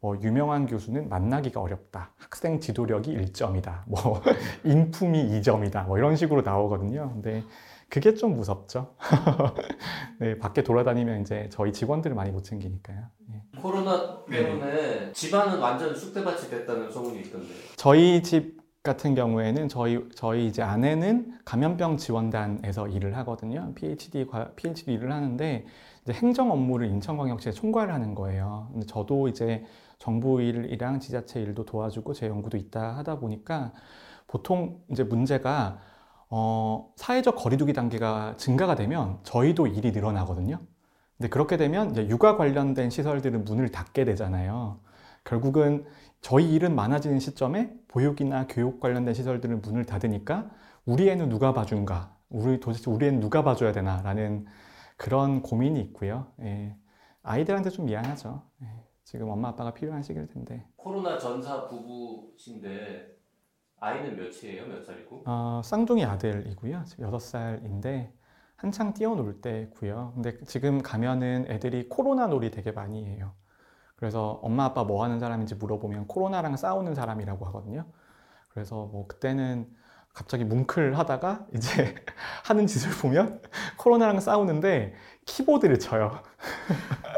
뭐 0.00 0.18
유명한 0.22 0.64
교수는 0.64 1.10
만나기가 1.10 1.60
어렵다. 1.60 2.12
학생 2.16 2.60
지도력이 2.60 3.14
1점이다. 3.14 3.82
뭐 3.88 4.22
인품이 4.64 5.38
2점이다. 5.38 5.84
뭐 5.88 5.98
이런 5.98 6.16
식으로 6.16 6.40
나오거든요. 6.40 7.10
근데 7.12 7.44
그게 7.92 8.14
좀 8.14 8.36
무섭죠. 8.36 8.94
네, 10.18 10.38
밖에 10.38 10.62
돌아다니면 10.62 11.20
이제 11.20 11.46
저희 11.52 11.74
직원들을 11.74 12.16
많이 12.16 12.30
못 12.30 12.42
챙기니까요. 12.42 13.02
예. 13.34 13.60
코로나 13.60 14.24
때문에 14.24 15.12
집안은 15.12 15.58
완전 15.58 15.94
쑥대밭이 15.94 16.48
됐다는 16.48 16.90
소문이 16.90 17.20
있던데. 17.20 17.48
저희 17.76 18.22
집 18.22 18.62
같은 18.82 19.14
경우에는 19.14 19.68
저희 19.68 20.08
저희 20.14 20.46
이제 20.46 20.62
아내는 20.62 21.38
감염병 21.44 21.98
지원단에서 21.98 22.88
일을 22.88 23.14
하거든요. 23.18 23.74
PhD 23.74 24.26
과 24.26 24.52
PhD 24.56 24.94
일을 24.94 25.12
하는데 25.12 25.66
이제 26.02 26.12
행정 26.14 26.50
업무를 26.50 26.86
인천광역시에 26.86 27.52
총괄을 27.52 27.92
하는 27.92 28.14
거예요. 28.14 28.70
근데 28.72 28.86
저도 28.86 29.28
이제 29.28 29.66
정부 29.98 30.40
일이랑 30.40 30.98
지자체 30.98 31.42
일도 31.42 31.66
도와주고 31.66 32.14
제 32.14 32.26
연구도 32.26 32.56
있다 32.56 32.96
하다 32.96 33.18
보니까 33.18 33.74
보통 34.28 34.80
이제 34.90 35.04
문제가 35.04 35.78
어, 36.34 36.90
사회적 36.96 37.36
거리두기 37.36 37.74
단계가 37.74 38.38
증가가 38.38 38.74
되면 38.74 39.18
저희도 39.22 39.66
일이 39.66 39.92
늘어나거든요. 39.92 40.60
근데 41.18 41.28
그렇게 41.28 41.58
되면 41.58 41.94
육아 42.08 42.38
관련된 42.38 42.88
시설들은 42.88 43.44
문을 43.44 43.70
닫게 43.70 44.06
되잖아요. 44.06 44.80
결국은 45.24 45.84
저희 46.22 46.54
일은 46.54 46.74
많아지는 46.74 47.18
시점에 47.18 47.74
보육이나 47.88 48.46
교육 48.46 48.80
관련된 48.80 49.12
시설들은 49.12 49.60
문을 49.60 49.84
닫으니까 49.84 50.50
우리 50.86 51.10
애는 51.10 51.28
누가 51.28 51.52
봐준가? 51.52 52.16
우리 52.30 52.60
도대체 52.60 52.90
우리 52.90 53.08
애는 53.08 53.20
누가 53.20 53.44
봐줘야 53.44 53.72
되나 53.72 54.00
라는 54.00 54.46
그런 54.96 55.42
고민이 55.42 55.80
있고요. 55.82 56.28
예. 56.40 56.74
아이들한테 57.22 57.68
좀 57.68 57.84
미안하죠. 57.84 58.40
예. 58.62 58.66
지금 59.04 59.28
엄마 59.28 59.48
아빠가 59.48 59.74
필요한 59.74 60.02
시기일 60.02 60.28
텐데. 60.28 60.66
코로나 60.76 61.18
전사 61.18 61.68
부부신데 61.68 63.21
아이는 63.82 64.16
몇이에요? 64.16 64.66
몇 64.68 64.84
살이고? 64.84 65.24
어, 65.26 65.60
쌍둥이 65.64 66.04
아들이고요. 66.04 66.84
지금 66.86 67.10
6살인데 67.10 68.12
한창 68.54 68.94
뛰어놀 68.94 69.40
때고요. 69.40 70.12
근데 70.14 70.38
지금 70.46 70.80
가면은 70.80 71.46
애들이 71.48 71.88
코로나 71.88 72.28
놀이 72.28 72.52
되게 72.52 72.70
많이 72.70 73.04
해요. 73.04 73.34
그래서 73.96 74.38
엄마 74.42 74.66
아빠 74.66 74.84
뭐 74.84 75.02
하는 75.02 75.18
사람인지 75.18 75.56
물어보면 75.56 76.06
코로나랑 76.06 76.56
싸우는 76.56 76.94
사람이라고 76.94 77.44
하거든요. 77.46 77.86
그래서 78.50 78.86
뭐 78.86 79.08
그때는 79.08 79.68
갑자기 80.14 80.44
뭉클 80.44 80.96
하다가 80.96 81.46
이제 81.56 81.96
하는 82.44 82.68
짓을 82.68 82.92
보면 83.00 83.42
코로나랑 83.78 84.20
싸우는데 84.20 84.94
키보드를 85.26 85.80
쳐요. 85.80 86.22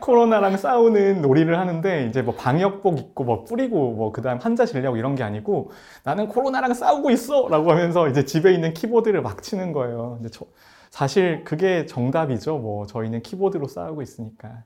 코로나랑 0.00 0.56
싸우는 0.56 1.22
놀이를 1.22 1.58
하는데 1.58 2.06
이제 2.06 2.22
뭐 2.22 2.34
방역복 2.34 2.98
입고 2.98 3.24
뭐 3.24 3.44
뿌리고 3.44 3.92
뭐 3.92 4.12
그다음 4.12 4.38
환자 4.38 4.66
실려고 4.66 4.96
이런 4.96 5.14
게 5.14 5.22
아니고 5.22 5.70
나는 6.04 6.28
코로나랑 6.28 6.74
싸우고 6.74 7.10
있어라고 7.10 7.70
하면서 7.70 8.08
이제 8.08 8.24
집에 8.24 8.52
있는 8.52 8.74
키보드를 8.74 9.22
막 9.22 9.42
치는 9.42 9.72
거예요. 9.72 10.16
근데 10.16 10.28
저 10.30 10.46
사실 10.90 11.44
그게 11.44 11.86
정답이죠. 11.86 12.58
뭐 12.58 12.86
저희는 12.86 13.22
키보드로 13.22 13.66
싸우고 13.66 14.02
있으니까. 14.02 14.64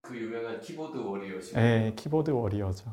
그 0.00 0.16
유명한 0.16 0.60
키보드 0.60 0.98
워리어시. 0.98 1.54
네, 1.54 1.92
키보드 1.96 2.30
워리어죠. 2.30 2.90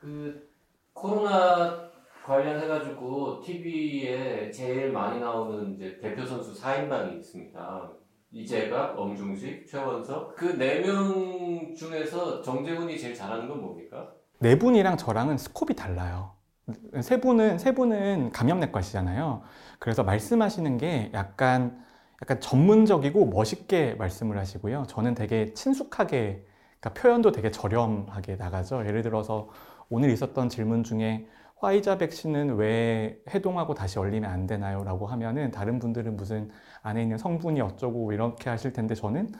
그 0.00 0.50
코로나 0.92 1.90
관련해가지고 2.24 3.40
TV에 3.42 4.50
제일 4.50 4.92
많이 4.92 5.20
나오는 5.20 5.74
이제 5.74 5.98
대표 6.00 6.24
선수 6.24 6.54
4인방이 6.54 7.18
있습니다. 7.18 7.92
이재갑, 8.32 8.98
엄중식, 8.98 9.66
최원석 9.68 10.36
그 10.36 10.56
네 10.58 10.80
명 10.80 11.74
중에서 11.74 12.42
정재훈이 12.42 12.98
제일 12.98 13.14
잘하는 13.14 13.48
건 13.48 13.60
뭡니까? 13.60 14.14
네 14.40 14.58
분이랑 14.58 14.96
저랑은 14.96 15.38
스콥이 15.38 15.76
달라요. 15.76 16.32
세 17.02 17.20
분은 17.20 17.58
세 17.58 17.72
분은 17.74 18.30
감염내과시잖아요. 18.32 19.42
그래서 19.78 20.02
말씀하시는 20.04 20.78
게 20.78 21.10
약간 21.14 21.84
약간 22.22 22.40
전문적이고 22.40 23.26
멋있게 23.26 23.94
말씀을 23.94 24.38
하시고요. 24.38 24.84
저는 24.88 25.14
되게 25.14 25.52
친숙하게 25.54 26.46
그러니까 26.80 27.00
표현도 27.00 27.32
되게 27.32 27.50
저렴하게 27.50 28.36
나가죠. 28.36 28.84
예를 28.86 29.02
들어서 29.02 29.48
오늘 29.90 30.10
있었던 30.10 30.48
질문 30.48 30.84
중에 30.84 31.26
화이자 31.62 31.98
백신은 31.98 32.56
왜 32.56 33.18
해동하고 33.32 33.74
다시 33.74 33.98
얼리면 33.98 34.30
안 34.30 34.46
되나요? 34.46 34.84
라고 34.84 35.06
하면은 35.06 35.50
다른 35.50 35.78
분들은 35.78 36.16
무슨 36.16 36.50
안에 36.82 37.02
있는 37.02 37.18
성분이 37.18 37.60
어쩌고 37.60 38.12
이렇게 38.12 38.50
하실 38.50 38.72
텐데 38.72 38.94
저는 38.94 39.32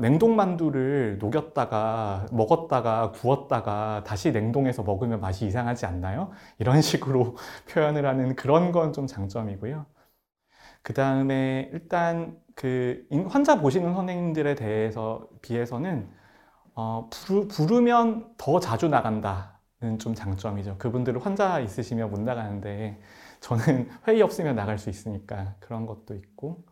냉동만두를 0.00 1.18
녹였다가 1.20 2.26
먹었다가 2.32 3.12
구웠다가 3.12 4.04
다시 4.06 4.32
냉동해서 4.32 4.82
먹으면 4.82 5.20
맛이 5.20 5.46
이상하지 5.46 5.86
않나요? 5.86 6.32
이런 6.58 6.80
식으로 6.82 7.36
표현을 7.70 8.06
하는 8.06 8.36
그런 8.36 8.72
건 8.72 8.92
좀 8.92 9.06
장점이고요. 9.06 9.86
그 10.82 10.92
다음에 10.94 11.70
일단 11.72 12.38
그 12.54 13.06
환자 13.28 13.60
보시는 13.60 13.94
선생님들에 13.94 14.54
대해서 14.54 15.28
비해서는 15.42 16.10
어, 16.74 17.08
부르, 17.12 17.48
부르면 17.48 18.34
더 18.38 18.60
자주 18.60 18.88
나간다. 18.88 19.53
좀 19.98 20.14
장점이죠. 20.14 20.76
그분들은 20.78 21.20
환자 21.20 21.60
있으시면 21.60 22.10
못 22.10 22.20
나가는데 22.20 23.00
저는 23.40 23.88
회의 24.08 24.22
없으면 24.22 24.56
나갈 24.56 24.78
수 24.78 24.90
있으니까 24.90 25.54
그런 25.60 25.86
것도 25.86 26.14
있고 26.14 26.64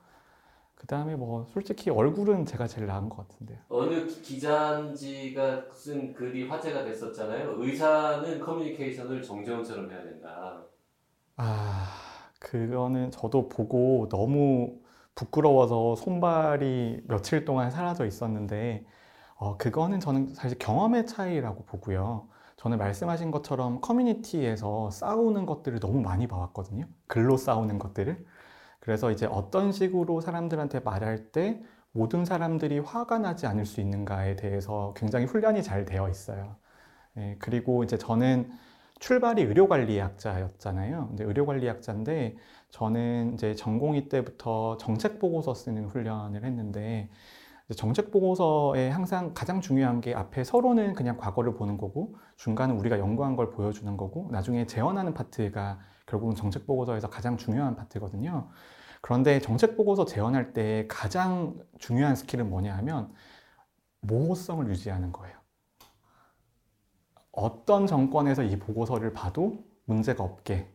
그 0.75 0.87
다음에 0.87 1.17
뭐 1.17 1.47
솔직히 1.53 1.91
얼굴은 1.91 2.47
제가 2.47 2.67
제일 2.67 2.87
나은 2.87 3.09
것 3.09 3.29
같은데요. 3.29 3.59
어느 3.69 4.21
기자인지가 4.21 5.71
쓴 5.73 6.13
글이 6.13 6.49
화제가 6.49 6.85
됐었잖아요. 6.85 7.57
의사는 7.59 8.41
커뮤니케이션을 8.41 9.23
정재훈처럼 9.23 9.91
해야 9.91 10.03
된다. 10.03 10.65
아 11.37 11.89
그거는 12.39 13.11
저도 13.11 13.49
보고 13.49 14.09
너무 14.11 14.79
부끄러워서 15.15 15.97
손발이 15.97 17.03
며칠 17.07 17.45
동안 17.45 17.71
사라져 17.71 18.07
있었는데 18.07 18.85
어, 19.37 19.57
그거는 19.57 20.01
저는 20.01 20.35
사실 20.35 20.59
경험의 20.59 21.07
차이라고 21.07 21.65
보고요. 21.65 22.29
저는 22.63 22.79
말씀하신 22.79 23.33
것처럼 23.33 23.81
커뮤니티에서 23.81 24.89
싸우는 24.91 25.47
것들을 25.47 25.81
너무 25.81 26.01
많이 26.01 26.29
봐왔거든요. 26.29 26.87
글로 27.09 27.37
싸우는 27.37 27.81
것들을. 27.81 28.25
그래서 28.79 29.11
이제 29.11 29.27
어떤 29.27 29.73
식으로 29.73 30.21
사람들한테 30.21 30.79
말할 30.79 31.33
때 31.33 31.61
모든 31.91 32.25
사람들이 32.25 32.79
화가 32.79 33.19
나지 33.19 33.49
않을 33.49 33.67
수 33.67 33.81
있는가에 33.81 34.37
대해서 34.37 34.95
굉장히 34.97 35.25
훈련이 35.25 35.65
잘 35.65 35.85
되어 35.85 36.09
있어요. 36.09 36.55
예, 37.17 37.35
그리고 37.41 37.83
이제 37.83 37.99
저는 37.99 38.49
출발이 39.01 39.43
의료관리학자였잖아요. 39.43 41.09
근데 41.09 41.25
의료관리학자인데 41.25 42.37
저는 42.71 43.35
이제 43.35 43.57
전공의 43.57 44.09
때부터 44.09 44.77
정책 44.77 45.19
보고서 45.19 45.53
쓰는 45.53 45.87
훈련을 45.87 46.45
했는데 46.45 47.11
이제 47.11 47.11
정책 47.75 48.11
보고서에 48.11 48.91
항상 48.91 49.35
가장 49.35 49.61
중요한 49.61 50.01
게 50.01 50.15
앞에 50.15 50.45
서로는 50.45 50.95
그냥 50.95 51.17
과거를 51.17 51.55
보는 51.55 51.79
거고 51.79 52.17
중간은 52.37 52.77
우리가 52.79 52.99
연구한 52.99 53.37
걸 53.37 53.51
보여주는 53.51 53.97
거고 53.97 54.29
나중에 54.31 54.67
재현하는 54.67 55.15
파트가 55.15 55.79
결국은 56.07 56.35
정책 56.35 56.67
보고서에서 56.67 57.09
가장 57.09 57.37
중요한 57.37 57.77
파트거든요. 57.77 58.49
그런데 59.01 59.41
정책 59.41 59.77
보고서 59.77 60.05
재현할 60.05 60.53
때 60.53 60.87
가장 60.89 61.59
중요한 61.79 62.15
스킬은 62.17 62.49
뭐냐 62.49 62.77
하면 62.79 63.13
모호성을 64.01 64.67
유지하는 64.69 65.13
거예요. 65.13 65.37
어떤 67.33 67.87
정권에서 67.87 68.43
이 68.43 68.59
보고서를 68.59 69.13
봐도 69.13 69.65
문제가 69.85 70.23
없게 70.23 70.71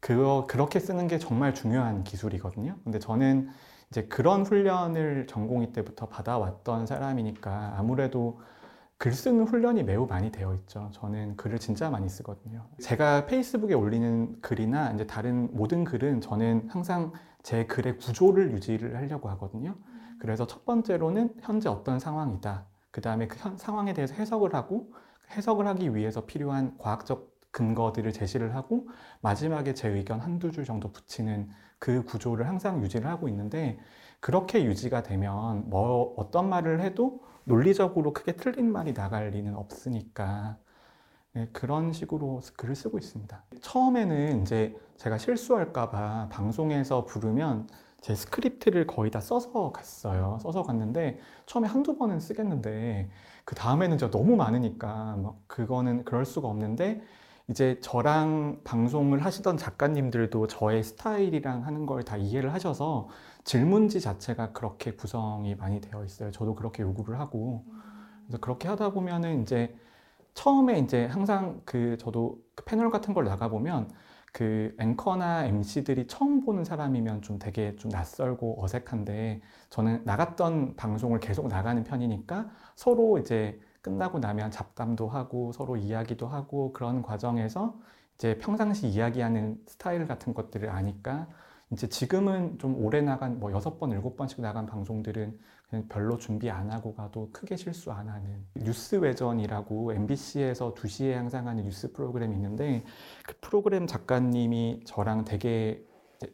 그거 0.00 0.46
그렇게 0.48 0.78
쓰는 0.78 1.08
게 1.08 1.18
정말 1.18 1.54
중요한 1.54 2.04
기술이거든요. 2.04 2.76
근데 2.84 2.98
저는 2.98 3.48
이제 3.90 4.04
그런 4.04 4.44
훈련을 4.44 5.26
전공의 5.26 5.72
때부터 5.72 6.06
받아왔던 6.08 6.86
사람이니까 6.86 7.74
아무래도 7.78 8.40
글 8.98 9.12
쓰는 9.12 9.44
훈련이 9.46 9.84
매우 9.84 10.06
많이 10.06 10.30
되어 10.32 10.54
있죠. 10.56 10.90
저는 10.92 11.36
글을 11.36 11.58
진짜 11.58 11.88
많이 11.88 12.08
쓰거든요. 12.08 12.66
제가 12.80 13.26
페이스북에 13.26 13.74
올리는 13.74 14.40
글이나 14.40 14.90
이제 14.92 15.06
다른 15.06 15.48
모든 15.52 15.84
글은 15.84 16.20
저는 16.20 16.68
항상 16.68 17.12
제 17.42 17.64
글의 17.66 17.96
구조를 17.98 18.50
유지를 18.52 18.96
하려고 18.96 19.28
하거든요. 19.30 19.76
그래서 20.18 20.46
첫 20.46 20.64
번째로는 20.64 21.34
현재 21.40 21.68
어떤 21.68 22.00
상황이다. 22.00 22.66
그 22.90 23.00
다음에 23.00 23.28
그 23.28 23.38
현- 23.38 23.56
상황에 23.56 23.94
대해서 23.94 24.14
해석을 24.14 24.52
하고 24.54 24.92
해석을 25.30 25.66
하기 25.68 25.94
위해서 25.94 26.26
필요한 26.26 26.76
과학적 26.78 27.37
근거들을 27.50 28.12
제시를 28.12 28.54
하고 28.54 28.88
마지막에 29.20 29.74
제 29.74 29.88
의견 29.88 30.20
한두 30.20 30.52
줄 30.52 30.64
정도 30.64 30.92
붙이는 30.92 31.48
그 31.78 32.04
구조를 32.04 32.46
항상 32.46 32.82
유지를 32.82 33.08
하고 33.08 33.28
있는데 33.28 33.78
그렇게 34.20 34.64
유지가 34.64 35.02
되면 35.02 35.68
뭐 35.68 36.14
어떤 36.16 36.48
말을 36.48 36.80
해도 36.80 37.22
논리적으로 37.44 38.12
크게 38.12 38.32
틀린 38.32 38.70
말이 38.70 38.92
나갈 38.92 39.30
리는 39.30 39.54
없으니까 39.54 40.58
네, 41.32 41.48
그런 41.52 41.92
식으로 41.92 42.40
글을 42.56 42.74
쓰고 42.74 42.98
있습니다. 42.98 43.44
처음에는 43.60 44.42
이제 44.42 44.76
제가 44.96 45.18
실수할까봐 45.18 46.28
방송에서 46.30 47.04
부르면 47.04 47.68
제 48.00 48.14
스크립트를 48.14 48.86
거의 48.86 49.10
다 49.10 49.20
써서 49.20 49.72
갔어요. 49.72 50.38
써서 50.42 50.62
갔는데 50.62 51.18
처음에 51.46 51.68
한두 51.68 51.96
번은 51.96 52.20
쓰겠는데 52.20 53.10
그 53.44 53.54
다음에는 53.54 53.98
진짜 53.98 54.10
너무 54.10 54.36
많으니까 54.36 55.16
막 55.16 55.36
그거는 55.46 56.04
그럴 56.04 56.24
수가 56.24 56.48
없는데 56.48 57.02
이제 57.50 57.78
저랑 57.80 58.60
방송을 58.64 59.24
하시던 59.24 59.56
작가님들도 59.56 60.46
저의 60.48 60.82
스타일이랑 60.84 61.64
하는 61.66 61.86
걸 61.86 62.02
다 62.02 62.16
이해를 62.16 62.52
하셔서 62.52 63.08
질문지 63.44 64.00
자체가 64.00 64.52
그렇게 64.52 64.92
구성이 64.92 65.54
많이 65.54 65.80
되어 65.80 66.04
있어요. 66.04 66.30
저도 66.30 66.54
그렇게 66.54 66.82
요구를 66.82 67.18
하고 67.18 67.64
그래서 68.26 68.38
그렇게 68.40 68.68
하다 68.68 68.90
보면은 68.92 69.42
이제 69.42 69.74
처음에 70.34 70.78
이제 70.80 71.06
항상 71.06 71.62
그 71.64 71.96
저도 71.98 72.38
그 72.54 72.64
패널 72.64 72.90
같은 72.90 73.14
걸 73.14 73.24
나가 73.24 73.48
보면 73.48 73.90
그 74.32 74.74
앵커나 74.78 75.46
MC들이 75.46 76.06
처음 76.06 76.40
보는 76.44 76.64
사람이면 76.64 77.22
좀 77.22 77.38
되게 77.38 77.76
좀 77.76 77.90
낯설고 77.90 78.62
어색한데 78.64 79.40
저는 79.70 80.02
나갔던 80.04 80.76
방송을 80.76 81.20
계속 81.20 81.48
나가는 81.48 81.82
편이니까 81.84 82.50
서로 82.76 83.18
이제 83.18 83.58
끝나고 83.82 84.18
나면 84.18 84.50
잡담도 84.50 85.08
하고 85.08 85.52
서로 85.52 85.76
이야기도 85.76 86.26
하고 86.26 86.72
그런 86.72 87.02
과정에서 87.02 87.74
이제 88.16 88.38
평상시 88.38 88.88
이야기하는 88.88 89.58
스타일 89.66 90.06
같은 90.06 90.34
것들을 90.34 90.68
아니까 90.70 91.28
이제 91.70 91.88
지금은 91.88 92.58
좀 92.58 92.82
오래 92.84 93.00
나간 93.02 93.38
뭐 93.38 93.52
여섯 93.52 93.78
번 93.78 93.92
일곱 93.92 94.16
번씩 94.16 94.40
나간 94.40 94.66
방송들은 94.66 95.38
그냥 95.68 95.86
별로 95.88 96.16
준비 96.16 96.50
안 96.50 96.70
하고 96.70 96.94
가도 96.94 97.30
크게 97.30 97.56
실수 97.56 97.92
안 97.92 98.08
하는 98.08 98.46
뉴스 98.54 98.96
외전이라고 98.96 99.92
MBC에서 99.92 100.74
2시에 100.74 101.12
항상 101.12 101.46
하는 101.46 101.64
뉴스 101.64 101.92
프로그램이 101.92 102.34
있는데 102.34 102.84
그 103.26 103.34
프로그램 103.40 103.86
작가님이 103.86 104.82
저랑 104.86 105.24
되게 105.24 105.84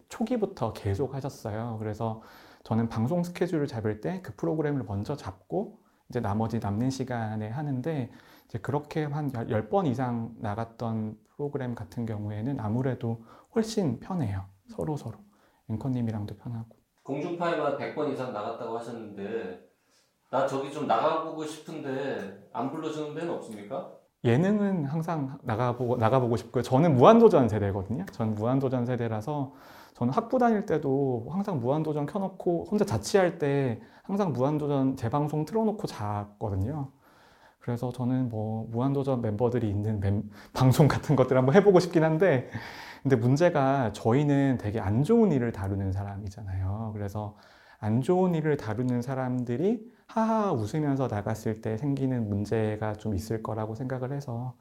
초기부터 0.08 0.72
계속 0.72 1.14
하셨어요. 1.14 1.76
그래서 1.80 2.22
저는 2.62 2.88
방송 2.88 3.22
스케줄을 3.24 3.66
잡을 3.66 4.00
때 4.00 4.22
그 4.22 4.32
프로그램을 4.36 4.84
먼저 4.84 5.16
잡고 5.16 5.83
이제 6.08 6.20
나머지 6.20 6.58
남는 6.58 6.90
시간에 6.90 7.48
하는데 7.48 8.10
이제 8.46 8.58
그렇게 8.58 9.04
한 9.04 9.32
10번 9.32 9.86
이상 9.86 10.34
나갔던 10.38 11.18
프로그램 11.36 11.74
같은 11.74 12.06
경우에는 12.06 12.60
아무래도 12.60 13.24
훨씬 13.54 14.00
편해요. 14.00 14.44
서로 14.68 14.96
서로. 14.96 15.18
앵커님이랑도 15.70 16.36
편하고. 16.36 16.76
공중파에만 17.02 17.78
100번 17.78 18.12
이상 18.12 18.32
나갔다고 18.32 18.78
하셨는데 18.78 19.60
나 20.30 20.46
저기 20.46 20.72
좀 20.72 20.86
나가보고 20.86 21.44
싶은데 21.44 22.48
안 22.52 22.70
불러주는 22.70 23.14
데는 23.14 23.34
없습니까? 23.34 23.92
예능은 24.24 24.86
항상 24.86 25.38
나가보고, 25.42 25.96
나가보고 25.96 26.36
싶고요. 26.36 26.62
저는 26.62 26.94
무한도전 26.96 27.48
세대거든요. 27.48 28.06
저는 28.06 28.34
무한도전 28.34 28.86
세대라서 28.86 29.52
저는 29.94 30.12
학부 30.12 30.38
다닐 30.38 30.66
때도 30.66 31.26
항상 31.30 31.60
무한도전 31.60 32.06
켜놓고 32.06 32.66
혼자 32.70 32.84
자취할 32.84 33.38
때 33.38 33.80
항상 34.02 34.32
무한도전 34.32 34.96
재방송 34.96 35.44
틀어놓고 35.44 35.86
잤거든요. 35.86 36.90
그래서 37.60 37.90
저는 37.92 38.28
뭐 38.28 38.66
무한도전 38.70 39.22
멤버들이 39.22 39.68
있는 39.70 40.00
멤- 40.00 40.30
방송 40.52 40.88
같은 40.88 41.16
것들 41.16 41.36
한번 41.38 41.54
해보고 41.54 41.80
싶긴 41.80 42.04
한데 42.04 42.50
근데 43.02 43.16
문제가 43.16 43.92
저희는 43.92 44.58
되게 44.58 44.80
안 44.80 45.02
좋은 45.04 45.30
일을 45.32 45.52
다루는 45.52 45.92
사람이잖아요. 45.92 46.90
그래서 46.94 47.36
안 47.78 48.00
좋은 48.02 48.34
일을 48.34 48.56
다루는 48.56 49.02
사람들이 49.02 49.92
하하 50.06 50.52
웃으면서 50.52 51.08
나갔을 51.08 51.60
때 51.62 51.76
생기는 51.78 52.28
문제가 52.28 52.94
좀 52.94 53.14
있을 53.14 53.42
거라고 53.42 53.74
생각을 53.74 54.12
해서 54.12 54.54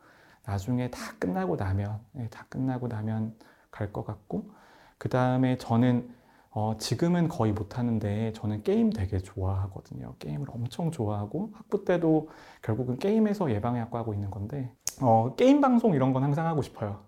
나중에 0.45 0.89
다 0.91 0.99
끝나고 1.19 1.55
나면 1.55 1.99
예, 2.17 2.27
다 2.29 2.45
끝나고 2.49 2.87
나면 2.87 3.35
갈 3.71 3.91
것 3.91 4.05
같고 4.05 4.51
그 4.97 5.09
다음에 5.09 5.57
저는 5.57 6.09
어, 6.51 6.75
지금은 6.77 7.29
거의 7.29 7.51
못 7.51 7.77
하는데 7.79 8.31
저는 8.33 8.61
게임 8.63 8.91
되게 8.91 9.17
좋아하거든요. 9.17 10.15
게임을 10.19 10.47
엄청 10.51 10.91
좋아하고 10.91 11.49
학부 11.53 11.83
때도 11.83 12.29
결국은 12.61 12.99
게임에서 12.99 13.51
예방의학과 13.51 13.99
하고 13.99 14.13
있는 14.13 14.29
건데 14.29 14.71
어, 15.01 15.33
게임 15.35 15.61
방송 15.61 15.95
이런 15.95 16.13
건 16.13 16.23
항상 16.23 16.45
하고 16.45 16.61
싶어요. 16.61 17.01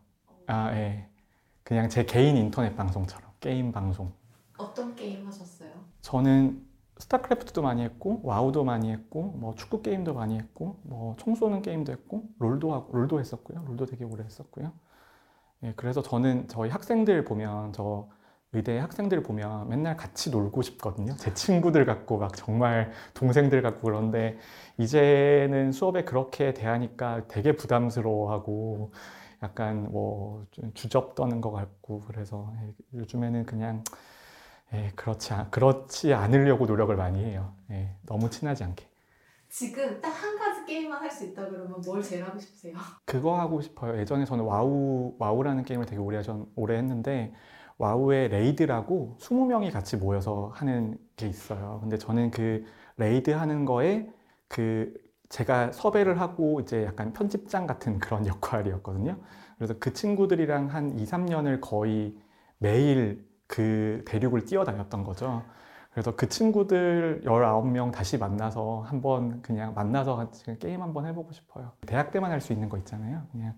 아, 0.48 0.72
예. 0.76 1.08
그냥 1.64 1.90
제 1.90 2.06
개인 2.06 2.38
인터넷 2.38 2.76
방송처럼 2.76 3.30
게임 3.40 3.72
방송. 3.72 4.12
어떤 4.58 4.96
게임 4.96 5.28
하셨어요? 5.28 5.70
저는 6.02 6.66
스타크래프트도 6.98 7.62
많이 7.62 7.84
했고 7.84 8.22
와우도 8.24 8.64
많이 8.64 8.90
했고 8.92 9.24
뭐 9.38 9.54
축구 9.56 9.82
게임도 9.82 10.14
많이 10.14 10.38
했고 10.38 10.80
뭐 10.84 11.16
총 11.18 11.36
쏘는 11.36 11.62
게임도 11.62 11.92
했고 11.92 12.24
롤도 12.40 12.74
하고 12.74 12.96
롤도 12.98 13.20
했었고요. 13.20 13.64
롤도 13.68 13.86
되게 13.86 14.06
오래 14.06 14.24
했었고요. 14.24 14.72
예, 15.66 15.74
그래서 15.76 16.02
저는 16.02 16.48
저희 16.48 16.70
학생들 16.70 17.26
보면 17.26 17.74
저 17.74 18.08
의대 18.54 18.78
학생들 18.80 19.24
보면 19.24 19.68
맨날 19.70 19.98
같이 19.98 20.30
놀고 20.32 20.62
싶거든요. 20.62 21.16
제 21.18 21.34
친구들 21.34 21.86
같고 21.86 22.18
막 22.20 22.36
정말 22.36 22.92
동생들 23.14 23.62
같고 23.62 23.82
그런데 23.84 24.38
이제는 24.78 25.72
수업에 25.74 26.06
그렇게 26.06 26.54
대하니까 26.54 27.28
되게 27.28 27.54
부담스러워하고 27.56 28.94
약간 29.44 29.92
뭐좀 29.92 30.74
주접 30.74 31.16
떠는 31.16 31.42
것 31.42 31.52
같고 31.52 32.02
그래서 32.08 32.54
예, 32.62 32.74
요즘에는 33.00 33.46
그냥 33.46 33.84
예, 34.74 34.92
그렇지, 34.96 35.34
않, 35.34 35.52
그렇지 35.52 36.14
않으려고 36.14 36.66
노력을 36.66 36.96
많이 36.96 37.24
해요. 37.24 37.54
예, 37.72 37.96
너무 38.06 38.30
친하지 38.30 38.64
않게. 38.64 38.88
지금 39.50 40.02
딱 40.02 40.10
한 40.10 40.38
가지 40.38 40.45
게임만 40.66 41.02
할 41.02 41.12
수 41.12 41.26
있다 41.26 41.48
그러면 41.50 41.82
뭘 41.84 42.02
제일 42.04 42.24
하고 42.26 42.40
싶으세요? 42.40 42.76
그거 43.06 43.40
하고 43.40 43.62
싶어요. 43.62 43.98
예전에 44.00 44.26
저는 44.26 44.44
와우, 44.46 45.16
와우라는 45.20 45.64
게임을 45.64 45.86
되게 45.86 46.00
오래, 46.02 46.22
전, 46.24 46.52
오래 46.56 46.78
했는데, 46.78 47.34
와우의 47.78 48.30
raid라고 48.30 49.18
20명이 49.20 49.72
같이 49.72 49.98
모여서 49.98 50.52
하는 50.56 50.98
게 51.16 51.28
있어요. 51.28 51.80
근데 51.82 51.98
저는 51.98 52.32
그 52.32 52.66
raid 52.98 53.32
하는 53.32 53.66
거에 53.66 54.10
그 54.48 54.94
제가 55.30 55.72
섭외를 55.74 56.20
하고 56.22 56.60
이제 56.62 56.86
약간 56.86 57.12
편집장 57.14 57.68
같은 57.68 58.00
그런 58.00 58.26
역할이었거든요. 58.28 59.18
그래서 59.58 59.76
그 59.80 59.94
친구들이랑 59.94 60.68
한 60.74 60.98
2, 61.00 61.06
3년을 61.06 61.60
거의 61.62 62.16
매일 62.58 63.28
그 63.48 64.04
대륙을 64.08 64.46
뛰어다녔던 64.46 65.04
거죠. 65.04 65.46
그래서 65.96 66.14
그 66.14 66.28
친구들 66.28 67.22
19명 67.24 67.90
다시 67.94 68.18
만나서 68.18 68.82
한번 68.86 69.42
그냥 69.42 69.74
만나서 69.74 70.18
같이 70.18 70.44
게임 70.60 70.82
한번 70.82 71.06
해보고 71.06 71.32
싶어요. 71.32 71.72
대학 71.88 72.12
때만 72.12 72.32
할 72.32 72.42
수 72.42 72.52
있는 72.52 72.68
거 72.68 72.78
있잖아요. 72.80 73.22
그냥 73.32 73.54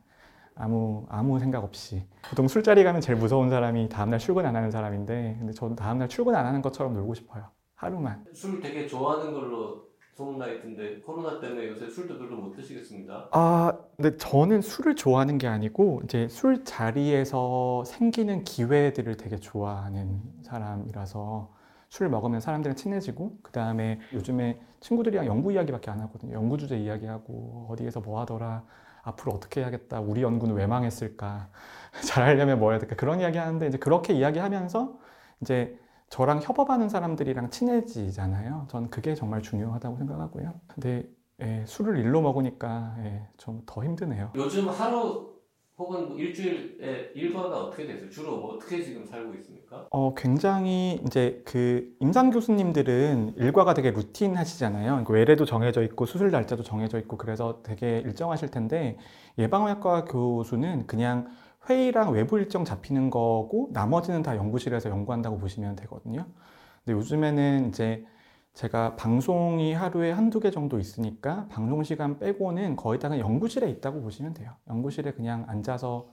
아무, 0.54 1.08
아무 1.10 1.39
생각 1.39 1.63
없이. 1.63 2.06
보통 2.30 2.47
술자리 2.47 2.84
가면 2.84 3.02
제일 3.02 3.17
무서운 3.17 3.50
사람이 3.50 3.89
다음날 3.89 4.19
출근 4.19 4.45
안 4.45 4.56
하는 4.56 4.69
사람인데, 4.69 5.38
근데 5.39 5.52
저는 5.52 5.76
다음날 5.76 6.10
출근 6.10 6.36
안 6.36 6.45
하는 6.45 6.62
것처럼 6.62 6.93
놀고 6.93 7.15
싶어요. 7.15 7.45
하루만. 7.73 8.23
술 8.34 8.62
되게 8.62 8.86
좋아하는 8.86 9.34
걸로 9.34 9.88
소문나 10.13 10.45
있던데 10.47 11.00
코로나 11.02 11.39
때문에 11.39 11.69
요새 11.69 11.89
술도 11.89 12.19
별로 12.19 12.38
못 12.38 12.52
드시겠습니다. 12.56 13.30
아, 13.32 13.73
근데 13.95 14.15
저는 14.17 14.62
술을 14.62 14.95
좋아하는 14.95 15.39
게 15.39 15.47
아니고 15.47 16.02
이제 16.04 16.28
술 16.28 16.63
자리에서 16.63 17.84
생기는 17.86 18.43
기회들을 18.43 19.17
되게 19.17 19.38
좋아하는 19.38 20.21
사람이라서 20.43 21.57
술 21.89 22.10
먹으면 22.10 22.39
사람들이랑 22.41 22.76
친해지고 22.76 23.38
그 23.41 23.52
다음에 23.52 24.00
요즘에 24.13 24.60
친구들이랑 24.82 25.26
연구 25.26 25.52
이야기밖에 25.52 25.89
안 25.91 26.00
하거든요. 26.02 26.34
연구 26.36 26.58
주제 26.58 26.78
이야기하고 26.78 27.67
어디에서 27.71 28.02
뭐 28.02 28.19
하더라. 28.21 28.63
앞으로 29.04 29.32
어떻게 29.34 29.62
해야겠다. 29.62 30.02
우리 30.02 30.21
연구는 30.21 30.56
왜 30.56 30.67
망했을까. 30.67 31.50
잘하려면 32.06 32.60
뭐 32.60 32.71
해야 32.71 32.80
될까. 32.80 32.95
그런 32.95 33.19
이야기 33.21 33.38
하는데 33.38 33.65
이제 33.67 33.78
그렇게 33.78 34.13
이야기하면서 34.13 35.00
이제 35.41 35.80
저랑 36.10 36.41
협업하는 36.41 36.89
사람들이랑 36.89 37.50
친해지잖아요. 37.52 38.67
전 38.69 38.89
그게 38.89 39.15
정말 39.15 39.41
중요하다고 39.41 39.97
생각하고요. 39.97 40.54
근데 40.67 41.08
예, 41.41 41.63
술을 41.67 42.00
일로 42.00 42.21
먹으니까 42.21 42.95
예, 43.00 43.28
좀 43.38 43.63
더 43.65 43.84
힘드네요. 43.84 44.32
요즘 44.36 44.67
하루 44.69 45.37
혹은 45.78 46.08
뭐 46.10 46.18
일주일에 46.18 47.12
일과가 47.13 47.66
어떻게 47.66 47.86
되세요? 47.86 48.10
주로 48.10 48.38
뭐 48.38 48.56
어떻게 48.56 48.82
지금 48.84 49.06
살고 49.06 49.34
있습니까? 49.36 49.88
어, 49.92 50.13
굉장히 50.16 51.00
이제 51.06 51.42
그 51.46 51.96
임상 52.00 52.32
교수님들은 52.32 53.36
일과가 53.38 53.74
되게 53.76 53.92
루틴 53.92 54.36
하시잖아요. 54.36 54.86
그러니까 54.88 55.13
외래도 55.13 55.46
정해져 55.46 55.84
있고 55.84 56.06
수술 56.06 56.32
날짜도 56.32 56.63
정해져 56.63 56.98
있고 57.00 57.18
그래서 57.18 57.62
되게 57.63 58.00
일정하실 58.00 58.50
텐데 58.50 58.98
예방의학과 59.38 60.06
교수는 60.06 60.88
그냥 60.88 61.28
회의랑 61.70 62.12
외부 62.12 62.40
일정 62.40 62.66
잡히는 62.66 63.10
거고 63.12 63.70
나머지는 63.74 64.24
다 64.24 64.36
연구실에서 64.36 64.90
연구한다고 64.90 65.38
보시면 65.38 65.76
되거든요. 65.76 66.26
근데 66.86 66.98
요즘에는 66.98 67.70
이제 67.70 68.06
제가 68.58 68.96
방송이 68.96 69.72
하루에 69.76 70.12
한두 70.12 70.39
개 70.39 70.50
정도 70.50 70.80
있으니까 70.80 71.48
방송 71.48 71.84
시간 71.84 72.17
빼고는 72.17 72.76
거의 72.76 73.00
다 73.00 73.15
연구실에 73.20 73.70
있다고 73.70 74.02
보시면 74.02 74.34
돼요. 74.34 74.56
연구실에 74.67 75.12
그냥 75.13 75.46
앉아서 75.48 76.12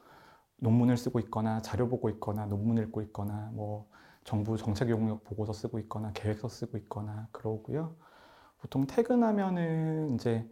논문을 0.59 0.99
쓰고 0.99 1.21
있거나 1.21 1.63
자료 1.63 1.89
보고 1.89 2.11
있거나 2.11 2.45
논문 2.45 2.77
읽고 2.77 3.01
있거나 3.01 3.51
뭐 3.55 3.89
정부 4.25 4.59
정책 4.59 4.91
용역 4.91 5.25
보고서 5.25 5.55
쓰고 5.55 5.79
있거나 5.79 6.13
계획서 6.13 6.49
쓰고 6.49 6.77
있거나 6.77 7.29
그러고요. 7.33 7.97
보통 8.59 8.87
퇴근하면은 8.87 10.15
이제 10.15 10.47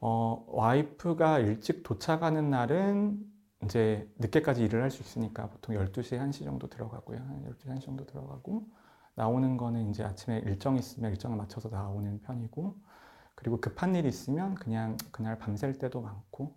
어, 0.00 0.44
와이프가 0.48 1.38
일찍 1.38 1.82
도착하는 1.82 2.50
날은 2.50 3.18
이제 3.64 4.06
늦게까지 4.18 4.64
일을 4.64 4.82
할 4.82 4.90
수 4.90 5.02
있으니까 5.02 5.48
보통 5.48 5.76
12시, 5.76 6.18
1시 6.18 6.44
정도 6.44 6.68
들어가고요. 6.68 7.16
한 7.16 7.42
12시, 7.42 7.74
1시 7.74 7.80
정도 7.80 8.04
들어가고 8.04 8.66
나오는 9.16 9.58
거는 9.58 9.90
이제 9.90 10.04
아침에 10.04 10.40
일정 10.46 10.76
있으면 10.78 11.12
일정을 11.12 11.38
맞춰서 11.38 11.70
나오는 11.70 12.20
편이고 12.22 12.76
그리고 13.36 13.60
급한 13.60 13.94
일이 13.96 14.08
있으면 14.08 14.54
그냥 14.56 14.96
그날 15.12 15.38
밤샐 15.38 15.78
때도 15.78 16.02
많고 16.02 16.54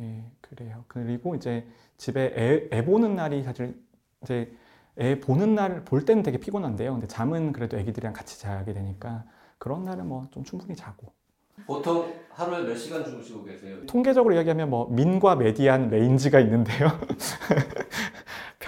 예, 0.00 0.30
그래요. 0.42 0.84
그리고 0.88 1.34
이제 1.36 1.66
집에 1.98 2.32
애, 2.36 2.76
애 2.76 2.84
보는 2.84 3.16
날이 3.16 3.42
사실 3.44 3.82
이제 4.22 4.52
애 4.98 5.20
보는 5.20 5.54
날 5.56 5.84
볼 5.84 6.04
때는 6.04 6.22
되게 6.24 6.38
피곤한데요. 6.38 6.92
근데 6.92 7.06
잠은 7.08 7.52
그래도 7.52 7.78
애기들이랑 7.78 8.12
같이 8.14 8.40
자게 8.40 8.72
되니까 8.74 9.24
그런 9.58 9.84
날은 9.84 10.06
뭐 10.08 10.28
좀 10.32 10.44
충분히 10.44 10.76
자고 10.76 11.12
보통 11.66 12.14
하루에 12.30 12.62
몇 12.64 12.76
시간 12.76 13.04
주무시고 13.04 13.44
계세요? 13.44 13.78
통계적으로 13.86 14.34
이야기하면 14.34 14.70
뭐 14.70 14.88
mean과 14.90 15.36
median 15.36 15.90
range가 15.90 16.40
있는데요. 16.40 16.88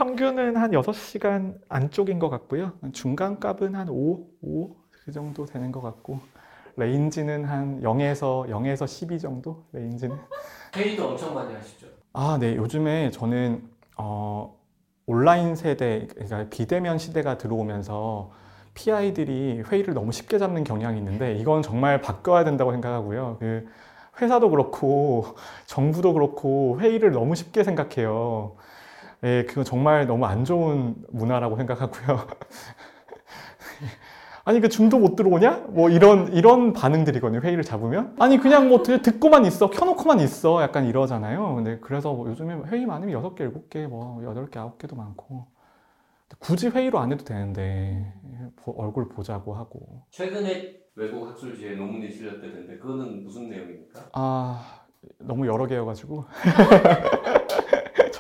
평균은 0.00 0.56
한 0.56 0.72
6시간 0.72 1.58
안쪽인 1.68 2.18
것 2.18 2.30
같고요. 2.30 2.72
중간 2.94 3.38
값은 3.38 3.74
한 3.74 3.90
5, 3.90 4.26
5, 4.40 4.74
그 5.04 5.12
정도 5.12 5.44
되는 5.44 5.70
것 5.70 5.82
같고, 5.82 6.20
range는 6.76 7.44
한 7.44 7.82
0에서, 7.82 8.48
0에서 8.48 8.86
12 8.86 9.18
정도? 9.18 9.66
range는. 9.74 10.16
회의도 10.74 11.06
엄청 11.06 11.34
많이 11.34 11.52
하시죠? 11.52 11.86
아, 12.14 12.38
네. 12.40 12.56
요즘에 12.56 13.10
저는, 13.10 13.68
어, 13.98 14.58
온라인 15.04 15.54
세대, 15.54 16.06
그러니까 16.14 16.46
비대면 16.48 16.96
시대가 16.96 17.36
들어오면서 17.36 18.30
PI들이 18.72 19.64
회의를 19.70 19.92
너무 19.92 20.12
쉽게 20.12 20.38
잡는 20.38 20.64
경향이 20.64 20.96
있는데, 20.96 21.34
이건 21.34 21.60
정말 21.60 22.00
바뀌어야 22.00 22.44
된다고 22.44 22.72
생각하고요. 22.72 23.36
그, 23.38 23.68
회사도 24.22 24.48
그렇고, 24.48 25.26
정부도 25.66 26.14
그렇고, 26.14 26.80
회의를 26.80 27.12
너무 27.12 27.34
쉽게 27.34 27.64
생각해요. 27.64 28.56
예, 29.22 29.44
그거 29.44 29.64
정말 29.64 30.06
너무 30.06 30.24
안 30.24 30.44
좋은 30.44 30.94
문화라고 31.11 31.56
생각하고요. 31.56 32.26
아니, 34.44 34.61
그 34.61 34.68
중도 34.68 34.98
못 34.98 35.16
들어오냐? 35.16 35.66
뭐 35.68 35.90
이런, 35.90 36.33
이런 36.33 36.72
반응들이거든요. 36.72 37.40
회의를 37.40 37.62
잡으면. 37.62 38.16
아니, 38.18 38.38
그냥 38.38 38.68
뭐 38.68 38.83
듣고만 38.83 39.44
있어. 39.44 39.68
켜놓고만 39.68 40.20
있어. 40.20 40.62
약간 40.62 40.87
이러잖아요. 40.87 41.56
근데 41.56 41.78
그래서 41.80 42.14
뭐 42.14 42.28
요즘에 42.28 42.54
회의 42.68 42.87
많으면 42.87 43.22
6개, 43.22 43.52
7개, 43.52 43.87
뭐 43.87 44.20
8개, 44.22 44.52
9개도 44.78 44.96
많고. 44.96 45.46
굳이 46.38 46.68
회의로 46.68 46.98
안 46.98 47.12
해도 47.12 47.24
되는데, 47.24 48.14
얼굴 48.64 49.09
보자고 49.09 49.54
하고. 49.54 50.04
최근에 50.11 50.76
외국 50.94 51.28
학술지에 51.28 51.74
논문이 51.74 52.11
실렸다는데 52.11 52.78
그거는 52.78 53.24
무슨 53.24 53.48
내용입니까? 53.48 54.09
아, 54.12 54.64
너무 55.18 55.46
여러 55.46 55.66
개여가지고. 55.66 56.24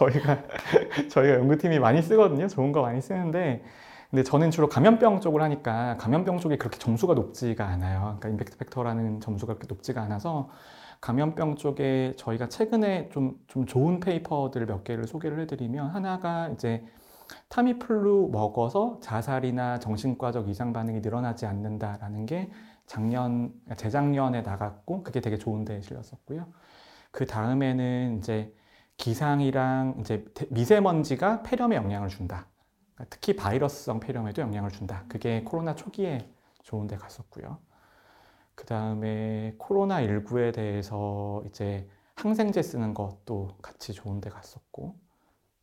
저희가 0.00 0.38
저희가 1.10 1.34
연구팀이 1.34 1.78
많이 1.78 2.00
쓰거든요. 2.02 2.48
좋은 2.48 2.72
거 2.72 2.82
많이 2.82 3.00
쓰는데 3.00 3.62
근데 4.10 4.24
저는 4.24 4.50
주로 4.50 4.68
감염병 4.68 5.20
쪽을 5.20 5.40
하니까 5.42 5.96
감염병 5.98 6.38
쪽이 6.38 6.56
그렇게 6.56 6.78
점수가 6.78 7.14
높지가 7.14 7.66
않아요. 7.66 8.16
그러니까 8.18 8.28
임팩트 8.28 8.56
팩터라는 8.58 9.20
점수가 9.20 9.54
그렇게 9.54 9.66
높지가 9.68 10.02
않아서 10.02 10.48
감염병 11.00 11.56
쪽에 11.56 12.14
저희가 12.16 12.48
최근에 12.48 13.10
좀, 13.10 13.36
좀 13.46 13.66
좋은 13.66 14.00
페이퍼들 14.00 14.66
몇 14.66 14.84
개를 14.84 15.06
소개를 15.06 15.40
해드리면 15.40 15.90
하나가 15.90 16.48
이제 16.48 16.84
타미플루 17.48 18.30
먹어서 18.32 18.98
자살이나 19.00 19.78
정신과적 19.78 20.48
이상 20.48 20.72
반응이 20.72 21.00
늘어나지 21.00 21.46
않는다라는 21.46 22.26
게 22.26 22.50
작년, 22.86 23.52
재작년에 23.76 24.42
나갔고 24.42 25.04
그게 25.04 25.20
되게 25.20 25.38
좋은데 25.38 25.80
실렸었고요. 25.80 26.46
그 27.12 27.24
다음에는 27.26 28.18
이제 28.18 28.52
기상이랑 29.00 29.96
이제 30.00 30.26
미세먼지가 30.50 31.42
폐렴에 31.42 31.74
영향을 31.74 32.10
준다. 32.10 32.46
그러니까 32.94 33.06
특히 33.08 33.34
바이러스성 33.34 33.98
폐렴에도 33.98 34.42
영향을 34.42 34.70
준다. 34.70 35.04
그게 35.08 35.42
코로나 35.42 35.74
초기에 35.74 36.30
좋은데 36.62 36.96
갔었고요. 36.96 37.58
그 38.54 38.66
다음에 38.66 39.54
코로나 39.56 40.02
19에 40.02 40.52
대해서 40.52 41.42
이제 41.46 41.88
항생제 42.16 42.60
쓰는 42.62 42.92
것도 42.92 43.56
같이 43.62 43.94
좋은데 43.94 44.28
갔었고, 44.28 44.96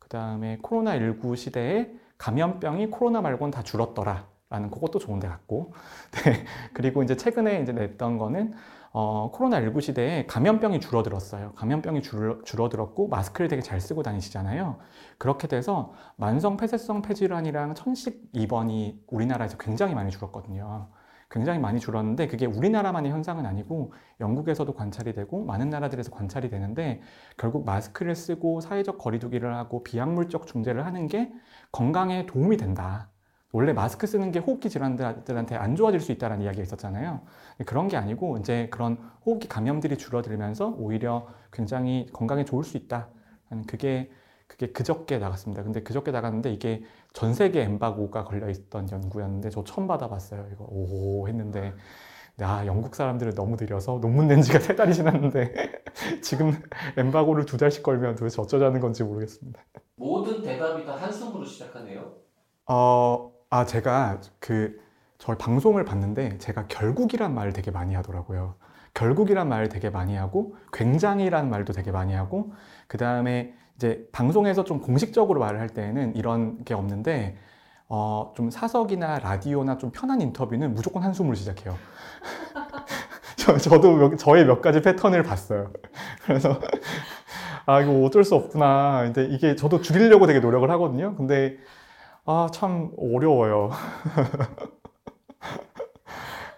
그 0.00 0.08
다음에 0.08 0.58
코로나 0.60 0.96
19 0.96 1.36
시대에 1.36 1.92
감염병이 2.18 2.88
코로나 2.90 3.20
말고는 3.20 3.52
다 3.52 3.62
줄었더라. 3.62 4.26
라는 4.50 4.70
그것도 4.70 4.98
좋은데 4.98 5.28
갔고, 5.28 5.74
네. 6.24 6.44
그리고 6.72 7.04
이제 7.04 7.16
최근에 7.16 7.62
이제 7.62 7.70
냈던 7.70 8.18
거는 8.18 8.54
어, 8.92 9.30
코로나19 9.32 9.80
시대에 9.80 10.26
감염병이 10.26 10.80
줄어들었어요. 10.80 11.52
감염병이 11.52 12.02
줄, 12.02 12.40
줄어들었고 12.44 13.08
마스크를 13.08 13.48
되게 13.48 13.62
잘 13.62 13.80
쓰고 13.80 14.02
다니시잖아요. 14.02 14.78
그렇게 15.18 15.46
돼서 15.46 15.92
만성 16.16 16.56
폐쇄성 16.56 17.02
폐질환이랑 17.02 17.74
천식 17.74 18.30
입원이 18.32 19.04
우리나라에서 19.08 19.58
굉장히 19.58 19.94
많이 19.94 20.10
줄었거든요. 20.10 20.88
굉장히 21.30 21.58
많이 21.58 21.78
줄었는데 21.78 22.26
그게 22.26 22.46
우리나라만의 22.46 23.12
현상은 23.12 23.44
아니고 23.44 23.92
영국에서도 24.20 24.72
관찰이 24.72 25.12
되고 25.12 25.44
많은 25.44 25.68
나라들에서 25.68 26.10
관찰이 26.10 26.48
되는데 26.48 27.02
결국 27.36 27.66
마스크를 27.66 28.14
쓰고 28.14 28.60
사회적 28.60 28.96
거리두기를 28.96 29.54
하고 29.54 29.84
비약물적 29.84 30.46
중재를 30.46 30.86
하는 30.86 31.06
게 31.06 31.30
건강에 31.70 32.24
도움이 32.24 32.56
된다. 32.56 33.10
원래 33.52 33.72
마스크 33.72 34.06
쓰는 34.06 34.30
게 34.30 34.38
호흡기 34.38 34.68
질환들한테 34.68 35.56
안 35.56 35.74
좋아질 35.74 36.00
수 36.00 36.12
있다는 36.12 36.42
이야기가 36.42 36.62
있었잖아요. 36.62 37.20
그런 37.64 37.88
게 37.88 37.96
아니고 37.96 38.36
이제 38.38 38.68
그런 38.70 38.98
호흡기 39.24 39.48
감염들이 39.48 39.96
줄어들면서 39.96 40.74
오히려 40.78 41.26
굉장히 41.52 42.06
건강에 42.12 42.44
좋을 42.44 42.62
수 42.64 42.76
있다. 42.76 43.08
그게 43.66 44.10
그게 44.46 44.72
그저께 44.72 45.18
나갔습니다. 45.18 45.62
근데 45.62 45.82
그저께 45.82 46.10
나갔는데 46.10 46.52
이게 46.52 46.82
전 47.12 47.34
세계 47.34 47.62
엠바고가 47.62 48.24
걸려 48.24 48.48
있던 48.50 48.90
연구였는데 48.90 49.50
저 49.50 49.62
처음 49.64 49.86
받아봤어요. 49.86 50.48
이거 50.52 50.66
오 50.68 51.28
했는데 51.28 51.74
아 52.40 52.64
영국 52.66 52.94
사람들은 52.94 53.34
너무 53.34 53.56
느려서 53.56 53.98
논문 54.00 54.28
낸 54.28 54.42
지가 54.42 54.58
세 54.60 54.74
달이 54.74 54.94
지났는데 54.94 55.54
지금 56.22 56.52
엠바고를 56.96 57.46
두 57.46 57.56
달씩 57.56 57.82
걸면 57.82 58.16
도대체 58.16 58.40
어쩌자는 58.40 58.80
건지 58.80 59.04
모르겠습니다. 59.04 59.60
모든 59.96 60.42
대답이 60.42 60.84
다 60.84 60.96
한숨으로 60.96 61.44
시작하네요. 61.44 62.14
어, 62.66 63.32
아, 63.50 63.64
제가 63.64 64.20
그, 64.40 64.78
저 65.18 65.36
방송을 65.36 65.84
봤는데 65.84 66.38
제가 66.38 66.66
결국이란 66.68 67.34
말을 67.34 67.52
되게 67.52 67.70
많이 67.70 67.94
하더라고요. 67.94 68.54
결국이란 68.94 69.48
말을 69.48 69.68
되게 69.68 69.90
많이 69.90 70.16
하고, 70.16 70.56
굉장히란 70.72 71.48
말도 71.50 71.72
되게 71.72 71.90
많이 71.90 72.14
하고, 72.14 72.52
그 72.88 72.98
다음에 72.98 73.54
이제 73.76 74.06
방송에서 74.12 74.64
좀 74.64 74.80
공식적으로 74.80 75.40
말을 75.40 75.60
할 75.60 75.68
때에는 75.68 76.16
이런 76.16 76.62
게 76.64 76.74
없는데, 76.74 77.36
어, 77.88 78.32
좀 78.36 78.50
사석이나 78.50 79.18
라디오나 79.20 79.78
좀 79.78 79.90
편한 79.92 80.20
인터뷰는 80.20 80.74
무조건 80.74 81.02
한숨으로 81.02 81.34
시작해요. 81.34 81.76
저, 83.36 83.56
저도 83.56 83.96
몇- 83.96 84.16
저의 84.18 84.44
몇 84.44 84.60
가지 84.60 84.80
패턴을 84.82 85.22
봤어요. 85.22 85.72
그래서 86.26 86.60
아 87.66 87.80
이거 87.80 87.92
어쩔 88.04 88.24
수 88.24 88.34
없구나. 88.34 89.02
근데 89.04 89.26
이게 89.26 89.54
저도 89.56 89.80
줄이려고 89.80 90.26
되게 90.26 90.40
노력을 90.40 90.68
하거든요. 90.70 91.14
근데 91.16 91.58
아 92.30 92.48
참 92.52 92.92
어려워요. 92.98 93.70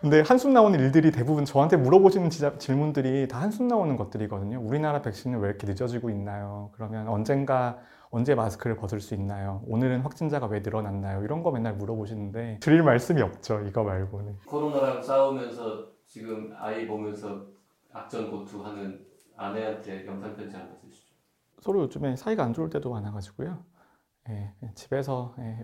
근데 0.00 0.22
한숨 0.26 0.52
나오는 0.52 0.76
일들이 0.80 1.12
대부분 1.12 1.44
저한테 1.44 1.76
물어보시는 1.76 2.28
지자- 2.30 2.58
질문들이 2.58 3.28
다 3.28 3.40
한숨 3.40 3.68
나오는 3.68 3.94
것들이거든요. 3.96 4.58
우리나라 4.60 5.00
백신은 5.02 5.38
왜 5.38 5.48
이렇게 5.50 5.66
늦어지고 5.68 6.10
있나요? 6.10 6.70
그러면 6.72 7.06
언젠가 7.06 7.78
언제 8.10 8.34
마스크를 8.34 8.74
벗을 8.76 8.98
수 9.00 9.14
있나요? 9.14 9.62
오늘은 9.68 10.00
확진자가 10.00 10.46
왜 10.46 10.58
늘어났나요? 10.60 11.22
이런 11.22 11.42
거 11.44 11.52
맨날 11.52 11.74
물어보시는데 11.74 12.58
드릴 12.60 12.82
말씀이 12.82 13.22
없죠. 13.22 13.60
이거 13.68 13.84
말고는. 13.84 14.38
코로나랑 14.46 15.02
싸우면서 15.02 15.86
지금 16.06 16.52
아이 16.58 16.88
보면서 16.88 17.46
악전 17.92 18.30
고투하는 18.32 19.04
아내한테 19.36 20.04
영상 20.06 20.34
편지 20.34 20.56
한번 20.56 20.76
주시죠. 20.80 21.14
서로 21.60 21.82
요즘에 21.82 22.16
사이가 22.16 22.42
안 22.42 22.52
좋을 22.54 22.70
때도 22.70 22.90
많아가지고요. 22.90 23.69
예, 24.30 24.70
집에서 24.74 25.34
예, 25.38 25.58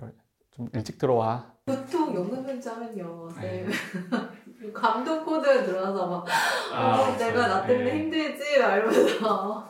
좀 0.51 0.69
일찍 0.75 0.99
들어와. 0.99 1.53
보통 1.67 2.15
영상 2.15 2.45
편지 2.45 2.69
하면요. 2.69 3.29
네. 3.41 3.65
네. 3.67 3.73
감동 4.73 5.25
코드 5.25 5.65
들어가서 5.65 6.07
막 6.07 6.27
아, 6.73 7.01
어, 7.03 7.17
내가 7.17 7.47
나 7.47 7.67
때문에 7.67 7.93
네. 7.93 7.99
힘들지 8.01 8.59
막 8.59 8.75
이러면서 8.77 9.69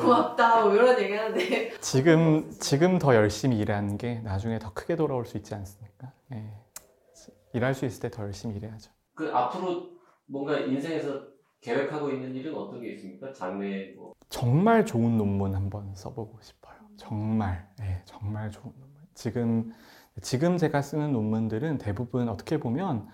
고맙다 0.00 0.64
뭐 0.64 0.74
이런 0.74 0.98
얘기 1.00 1.14
하는데 1.14 1.78
지금 1.80 2.50
지금 2.60 2.98
더 2.98 3.14
열심히 3.14 3.58
일하는 3.58 3.96
게 3.96 4.20
나중에 4.20 4.58
더 4.58 4.72
크게 4.72 4.96
돌아올 4.96 5.24
수 5.24 5.36
있지 5.36 5.54
않습니까? 5.54 6.12
예. 6.32 6.50
일할 7.52 7.74
수 7.74 7.86
있을 7.86 8.00
때 8.02 8.10
더 8.10 8.24
열심히 8.24 8.56
일해야죠. 8.56 8.90
그 9.14 9.30
앞으로 9.32 9.90
뭔가 10.26 10.58
인생에서 10.58 11.22
계획하고 11.60 12.10
있는 12.10 12.34
일은 12.34 12.54
어떤 12.54 12.80
게 12.82 12.92
있습니까? 12.94 13.32
장래 13.32 13.92
뭐 13.96 14.14
정말 14.28 14.84
좋은 14.84 15.16
논문 15.16 15.54
한번 15.54 15.94
써보고 15.94 16.38
싶어요. 16.42 16.73
정말, 16.96 17.68
예, 17.80 18.02
정말 18.04 18.50
좋은 18.50 18.72
논문. 18.78 18.90
지금 19.14 19.72
지금 20.22 20.58
제가 20.58 20.80
쓰는 20.82 21.12
논문들은 21.12 21.78
대부분 21.78 22.28
어떻게 22.28 22.58
보면 22.60 23.08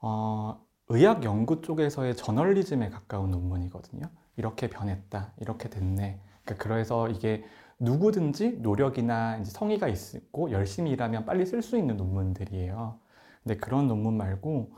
어, 0.00 0.60
의학 0.88 1.24
연구 1.24 1.62
쪽에서의 1.62 2.16
저널리즘에 2.16 2.90
가까운 2.90 3.30
논문이거든요. 3.30 4.06
이렇게 4.36 4.68
변했다, 4.68 5.34
이렇게 5.38 5.70
됐네. 5.70 6.20
그러니까 6.44 6.64
그래서 6.64 7.08
이게 7.08 7.44
누구든지 7.80 8.58
노력이나 8.60 9.42
성의가 9.44 9.88
있고 9.88 10.50
열심히 10.52 10.90
일하면 10.92 11.24
빨리 11.26 11.46
쓸 11.46 11.62
수 11.62 11.78
있는 11.78 11.96
논문들이에요. 11.96 12.98
근데 13.44 13.56
그런 13.58 13.88
논문 13.88 14.16
말고 14.16 14.72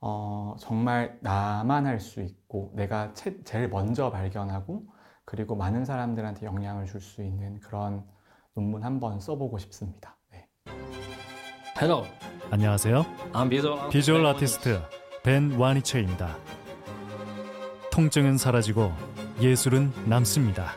어, 0.00 0.56
정말 0.58 1.18
나만 1.22 1.86
할 1.86 2.00
수 2.00 2.20
있고 2.22 2.72
내가 2.74 3.12
채- 3.14 3.42
제일 3.44 3.68
먼저 3.68 4.10
발견하고 4.10 4.86
그리고 5.32 5.56
많은 5.56 5.86
사람들한테 5.86 6.44
영향을 6.44 6.84
줄 6.84 7.00
수 7.00 7.22
있는 7.22 7.58
그런 7.60 8.04
논문 8.54 8.84
한번 8.84 9.18
써보고 9.18 9.56
싶습니다. 9.58 10.18
네. 10.30 10.46
Hello, 11.80 12.04
안녕하세요. 12.50 13.02
I'm 13.32 13.48
visual, 13.48 13.88
비주얼 13.88 14.26
아티스트 14.26 14.78
벤 15.22 15.52
와니체입니다. 15.52 16.36
통증은 17.90 18.36
사라지고 18.36 18.92
예술은 19.40 19.90
남습니다. 20.06 20.72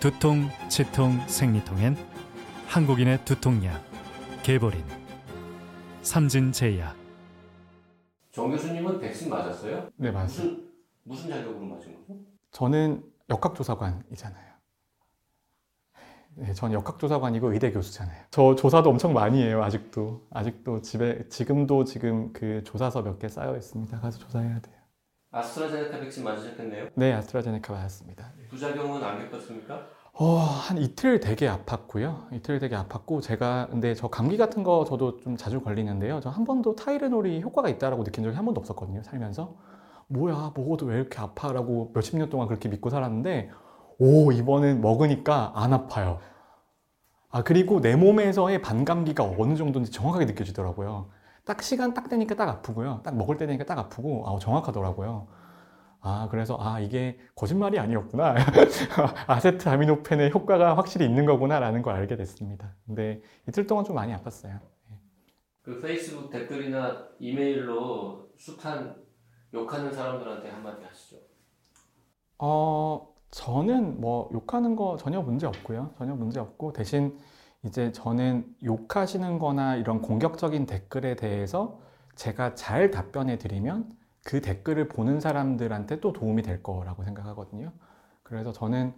두통, 0.00 0.50
치통, 0.68 1.26
생리통엔 1.26 1.96
한국인의 2.66 3.24
두통약 3.24 3.82
개보린 4.42 4.84
삼진제약 6.02 6.94
정 8.30 8.50
교수님은 8.50 9.00
백신 9.00 9.30
맞았어요? 9.30 9.88
네, 9.96 10.10
맞습니다. 10.10 10.54
무슨 10.54 10.70
무슨 11.04 11.30
자격으로 11.30 11.64
맞은 11.64 11.94
거죠? 11.94 12.33
저는 12.54 13.02
역학조사관이잖아요. 13.28 14.54
네, 16.36 16.52
저는 16.54 16.74
역학조사관이고 16.74 17.52
의대 17.52 17.72
교수잖아요. 17.72 18.24
저 18.30 18.54
조사도 18.54 18.90
엄청 18.90 19.12
많이 19.12 19.42
해요, 19.42 19.62
아직도. 19.62 20.26
아직도 20.30 20.80
집에, 20.82 21.28
지금도 21.28 21.84
지금 21.84 22.32
그 22.32 22.62
조사서 22.64 23.02
몇 23.02 23.18
개 23.18 23.28
쌓여 23.28 23.56
있습니다. 23.56 24.00
가서 24.00 24.18
조사해야 24.18 24.60
돼요. 24.60 24.76
아스트라제네카 25.32 25.98
백신 25.98 26.22
맞으셨겠네요. 26.24 26.88
네, 26.94 27.12
아스트라제네카 27.12 27.72
맞았습니다. 27.72 28.32
부작용은 28.50 29.02
안 29.02 29.18
겪었습니까? 29.30 29.88
어, 30.12 30.36
한 30.38 30.78
이틀 30.78 31.18
되게 31.18 31.48
아팠고요. 31.48 32.32
이틀 32.32 32.60
되게 32.60 32.76
아팠고 32.76 33.20
제가 33.20 33.66
근데 33.70 33.94
저 33.96 34.06
감기 34.08 34.36
같은 34.36 34.62
거 34.62 34.84
저도 34.84 35.18
좀 35.20 35.36
자주 35.36 35.60
걸리는데요. 35.60 36.20
저 36.20 36.30
한 36.30 36.44
번도 36.44 36.76
타이레놀이 36.76 37.42
효과가 37.42 37.68
있다라고 37.68 38.04
느낀 38.04 38.22
적이 38.22 38.36
한 38.36 38.44
번도 38.44 38.60
없었거든요. 38.60 39.02
살면서 39.02 39.56
뭐야 40.08 40.52
먹어도 40.54 40.86
왜 40.86 40.96
이렇게 40.96 41.18
아파라고 41.18 41.92
몇십 41.94 42.16
년 42.16 42.30
동안 42.30 42.48
그렇게 42.48 42.68
믿고 42.68 42.90
살았는데 42.90 43.50
오 43.98 44.32
이번엔 44.32 44.80
먹으니까 44.80 45.52
안 45.54 45.72
아파요. 45.72 46.18
아 47.30 47.42
그리고 47.42 47.80
내 47.80 47.96
몸에서의 47.96 48.62
반감기가 48.62 49.24
어느 49.24 49.56
정도인지 49.56 49.90
정확하게 49.90 50.26
느껴지더라고요. 50.26 51.10
딱 51.44 51.62
시간 51.62 51.92
딱 51.92 52.08
되니까 52.08 52.34
딱 52.34 52.48
아프고요. 52.48 53.00
딱 53.04 53.16
먹을 53.16 53.36
때 53.36 53.46
되니까 53.46 53.64
딱 53.64 53.78
아프고 53.78 54.24
아 54.26 54.38
정확하더라고요. 54.38 55.26
아 56.00 56.28
그래서 56.30 56.58
아 56.60 56.80
이게 56.80 57.18
거짓말이 57.34 57.78
아니었구나. 57.78 58.34
아세트 59.26 59.68
아미노펜의 59.68 60.30
효과가 60.32 60.76
확실히 60.76 61.06
있는 61.06 61.26
거구나라는 61.26 61.82
걸 61.82 61.94
알게 61.94 62.16
됐습니다. 62.16 62.74
근데 62.86 63.22
이틀 63.48 63.66
동안 63.66 63.84
좀 63.84 63.96
많이 63.96 64.14
아팠어요. 64.14 64.60
그 65.62 65.80
페이스북 65.80 66.30
댓글이나 66.30 67.08
이메일로 67.18 68.28
숱한 68.36 69.03
욕하는 69.54 69.92
사람들한테 69.92 70.50
한마디 70.50 70.84
하시죠. 70.84 71.16
어, 72.38 73.14
저는 73.30 74.00
뭐 74.00 74.28
욕하는 74.32 74.76
거 74.76 74.96
전혀 74.96 75.22
문제 75.22 75.46
없고요. 75.46 75.92
전혀 75.96 76.14
문제 76.14 76.40
없고 76.40 76.72
대신 76.72 77.16
이제 77.64 77.92
저는 77.92 78.54
욕하시는 78.62 79.38
거나 79.38 79.76
이런 79.76 80.02
공격적인 80.02 80.66
댓글에 80.66 81.14
대해서 81.16 81.80
제가 82.16 82.54
잘 82.54 82.90
답변해 82.90 83.38
드리면 83.38 83.96
그 84.24 84.40
댓글을 84.40 84.88
보는 84.88 85.20
사람들한테 85.20 86.00
또 86.00 86.12
도움이 86.12 86.42
될 86.42 86.62
거라고 86.62 87.04
생각하거든요. 87.04 87.72
그래서 88.22 88.52
저는 88.52 88.94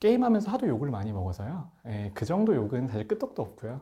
게임하면서 0.00 0.50
하도 0.50 0.68
욕을 0.68 0.90
많이 0.90 1.12
먹어서요. 1.12 1.70
예, 1.86 2.10
그 2.14 2.24
정도 2.24 2.54
욕은 2.54 2.88
사실 2.88 3.08
끄떡도 3.08 3.42
없고요. 3.42 3.80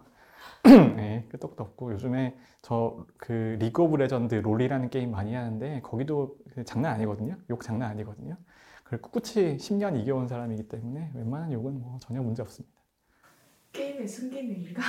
예, 0.66 1.26
끄떡도 1.30 1.62
없고 1.62 1.92
요즘에 1.92 2.36
저 2.62 3.04
그 3.18 3.56
리그 3.60 3.82
오브 3.82 3.96
레전드 3.96 4.34
롤이라는 4.34 4.90
게임 4.90 5.10
많이 5.10 5.34
하는데 5.34 5.80
거기도 5.82 6.36
그 6.54 6.64
장난 6.64 6.94
아니거든요. 6.94 7.36
욕 7.50 7.62
장난 7.62 7.90
아니거든요. 7.90 8.36
그걸 8.84 9.00
꿋꿋이 9.00 9.56
10년 9.56 9.98
이겨온 10.00 10.28
사람이기 10.28 10.68
때문에 10.68 11.10
웬만한 11.14 11.52
욕은 11.52 11.80
뭐 11.80 11.98
전혀 12.00 12.22
문제 12.22 12.42
없습니다. 12.42 12.74
게임의 13.72 14.06
순기능인가? 14.06 14.82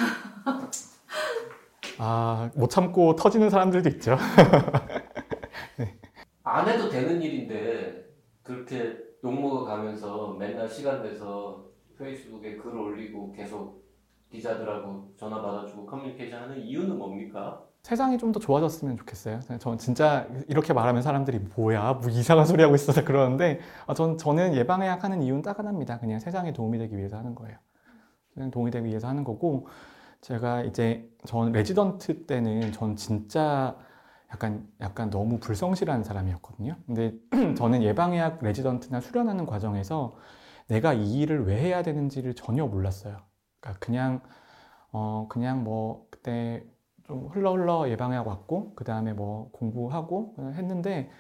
아, 1.98 2.52
못 2.56 2.70
참고 2.70 3.16
터지는 3.16 3.50
사람들도 3.50 3.90
있죠. 3.92 4.18
안 6.44 6.68
해도 6.68 6.90
되는 6.90 7.22
일인데 7.22 8.06
그렇게 8.44 8.98
욕먹어 9.24 9.66
가면서 9.66 10.34
맨날 10.34 10.70
시간 10.70 11.02
내서 11.02 11.66
페이스북에 11.98 12.58
글 12.58 12.78
올리고 12.78 13.32
계속 13.32 13.85
기자들하고 14.36 15.14
전화 15.18 15.42
받아주고 15.42 15.86
커뮤니케이션 15.86 16.44
하는 16.44 16.58
이유는 16.62 16.98
뭡니까? 16.98 17.64
세상이 17.84 18.18
좀 18.18 18.32
더 18.32 18.40
좋아졌으면 18.40 18.98
좋겠어요. 18.98 19.40
저는 19.60 19.78
진짜 19.78 20.28
이렇게 20.48 20.74
말하면 20.74 21.02
사람들이 21.04 21.40
뭐야, 21.56 21.94
뭐 22.02 22.10
이상한 22.10 22.46
소리 22.46 22.64
하고 22.64 22.74
있어서 22.76 23.04
그러는데, 23.06 23.60
아, 23.86 23.94
전, 23.94 24.18
저는 24.18 24.56
예방의학 24.56 25.04
하는 25.04 25.22
이유는 25.22 25.42
딱 25.44 25.60
하나입니다. 25.60 26.00
그냥 26.00 26.20
세상에 26.20 26.52
도움이 26.52 26.80
되기 26.80 26.98
위해서 26.98 27.18
하는 27.18 27.36
거예요. 27.36 27.58
세상에 28.34 28.52
도움이 28.52 28.72
되기 28.72 28.88
위해서 28.88 29.08
하는 29.08 29.24
거고, 29.24 29.68
제가 30.22 30.64
이제 30.64 31.10
전 31.26 31.52
레지던트 31.52 32.26
때는 32.26 32.72
전 32.74 32.96
진짜 32.96 33.78
약간, 34.32 34.68
약간 34.82 35.10
너무 35.12 35.40
불성실한 35.40 36.04
사람이었거든요. 36.04 36.78
근데 36.88 37.14
저는 37.58 37.84
예방의학 37.84 38.40
레지던트나 38.44 39.02
수련하는 39.02 39.46
과정에서 39.46 40.16
내가 40.68 40.94
이 40.94 41.20
일을 41.22 41.46
왜 41.48 41.58
해야 41.62 41.84
되는지를 41.84 42.34
전혀 42.36 42.66
몰랐어요. 42.66 43.18
그러니까 43.66 43.80
그냥, 43.80 44.22
어, 44.92 45.28
그냥 45.30 45.64
뭐, 45.64 46.08
그때 46.12 46.64
좀 47.06 47.28
흘러 47.28 47.54
흘러 47.54 47.90
예방의학 47.90 48.28
왔고 48.28 48.74
그 48.76 48.84
다음에 48.84 49.14
뭐 49.14 49.50
공부하고 49.52 50.36
했는데 50.54 51.12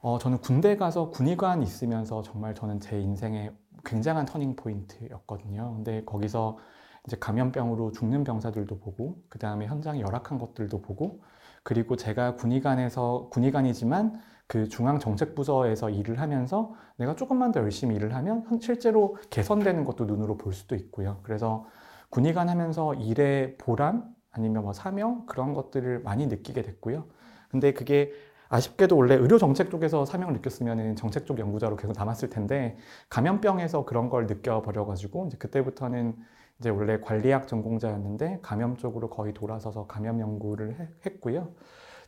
어, 0.00 0.18
저는 0.18 0.38
군대 0.40 0.76
가서 0.76 1.10
군의관 1.10 1.62
있으면서 1.62 2.22
정말 2.22 2.54
저는 2.54 2.80
제 2.80 3.00
인생의 3.00 3.52
굉장한 3.84 4.26
터닝 4.26 4.56
포인트였거든요. 4.56 5.74
근데 5.74 6.04
거기서 6.04 6.58
이제 7.06 7.16
감염병으로 7.18 7.92
죽는 7.92 8.24
병사들도 8.24 8.78
보고 8.78 9.22
그 9.28 9.38
다음에 9.38 9.66
현장에 9.66 10.00
열악한 10.00 10.38
것들도 10.38 10.80
보고 10.82 11.22
그리고 11.62 11.96
제가 11.96 12.36
군의관에서 12.36 13.28
군의관이지만 13.32 14.20
그 14.50 14.68
중앙정책부서에서 14.68 15.90
일을 15.90 16.18
하면서 16.18 16.72
내가 16.96 17.14
조금만 17.14 17.52
더 17.52 17.60
열심히 17.60 17.94
일을 17.94 18.16
하면 18.16 18.44
실제로 18.60 19.16
개선되는 19.30 19.84
것도 19.84 20.06
눈으로 20.06 20.36
볼 20.36 20.52
수도 20.52 20.74
있고요. 20.74 21.20
그래서 21.22 21.66
군의관 22.08 22.48
하면서 22.48 22.92
일의 22.94 23.56
보람 23.58 24.12
아니면 24.32 24.64
뭐 24.64 24.72
사명 24.72 25.24
그런 25.26 25.54
것들을 25.54 26.00
많이 26.00 26.26
느끼게 26.26 26.62
됐고요. 26.62 27.04
근데 27.48 27.72
그게 27.72 28.10
아쉽게도 28.48 28.96
원래 28.96 29.14
의료 29.14 29.38
정책 29.38 29.70
쪽에서 29.70 30.04
사명을 30.04 30.34
느꼈으면 30.34 30.96
정책 30.96 31.26
쪽 31.26 31.38
연구자로 31.38 31.76
계속 31.76 31.92
남았을 31.96 32.28
텐데 32.28 32.76
감염병에서 33.08 33.84
그런 33.84 34.10
걸 34.10 34.26
느껴버려가지고 34.26 35.28
이제 35.28 35.36
그때부터는 35.36 36.16
이제 36.58 36.70
원래 36.70 36.98
관리학 36.98 37.46
전공자였는데 37.46 38.40
감염 38.42 38.76
쪽으로 38.76 39.10
거의 39.10 39.32
돌아서서 39.32 39.86
감염 39.86 40.18
연구를 40.18 40.80
해- 40.80 40.88
했고요. 41.06 41.52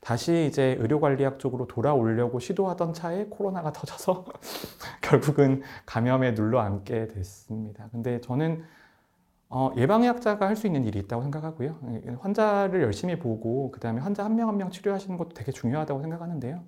다시 0.03 0.47
이제 0.49 0.77
의료관리학 0.81 1.39
쪽으로 1.41 1.69
돌아오려고 1.69 2.41
시도하던 2.41 2.95
차에 2.95 3.27
코로나가 3.31 3.73
터져서 3.75 4.27
결국은 5.03 5.63
감염에 5.87 6.35
눌러 6.35 6.61
앉게 6.61 7.09
됐습니다. 7.09 7.89
근데 7.93 8.21
저는 8.21 8.65
어, 9.51 9.71
예방의학자가 9.77 10.47
할 10.49 10.57
수 10.57 10.67
있는 10.67 10.85
일이 10.85 10.99
있다고 11.01 11.23
생각하고요. 11.23 11.79
환자를 12.21 12.83
열심히 12.83 13.19
보고 13.19 13.71
그 13.73 13.81
다음에 13.81 14.01
환자 14.01 14.25
한 14.25 14.35
명 14.37 14.49
한 14.49 14.57
명 14.59 14.71
치료하시는 14.71 15.17
것도 15.19 15.31
되게 15.35 15.53
중요하다고 15.53 16.01
생각하는데요. 16.03 16.65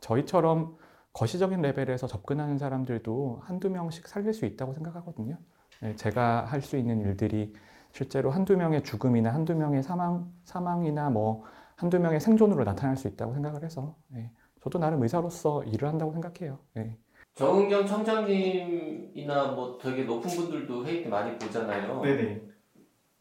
저희처럼 0.00 0.76
거시적인 1.12 1.62
레벨에서 1.62 2.06
접근하는 2.06 2.58
사람들도 2.58 3.40
한두 3.44 3.70
명씩 3.70 4.06
살릴 4.08 4.32
수 4.34 4.44
있다고 4.46 4.74
생각하거든요. 4.74 5.38
네, 5.80 5.96
제가 5.96 6.44
할 6.46 6.62
수 6.62 6.76
있는 6.76 7.00
일들이 7.00 7.54
실제로 7.92 8.30
한두 8.30 8.56
명의 8.56 8.82
죽음이나 8.84 9.32
한두 9.34 9.54
명의 9.56 9.82
사망, 9.82 10.30
사망이나 10.44 11.10
뭐 11.10 11.44
한두 11.78 12.00
명의 12.00 12.20
생존으로 12.20 12.64
나타날 12.64 12.96
수 12.96 13.06
있다고 13.06 13.34
생각을 13.34 13.62
해서 13.62 13.94
네, 14.08 14.32
저도 14.60 14.80
나름 14.80 15.00
의사로서 15.00 15.62
일을 15.62 15.88
한다고 15.88 16.12
생각해요. 16.12 16.58
네. 16.74 16.96
정은경 17.36 17.86
청장님이나 17.86 19.52
뭐 19.52 19.78
되게 19.80 20.02
높은 20.02 20.28
분들도 20.28 20.84
회의 20.84 21.04
때 21.04 21.08
많이 21.08 21.38
보잖아요. 21.38 22.02
네네. 22.02 22.42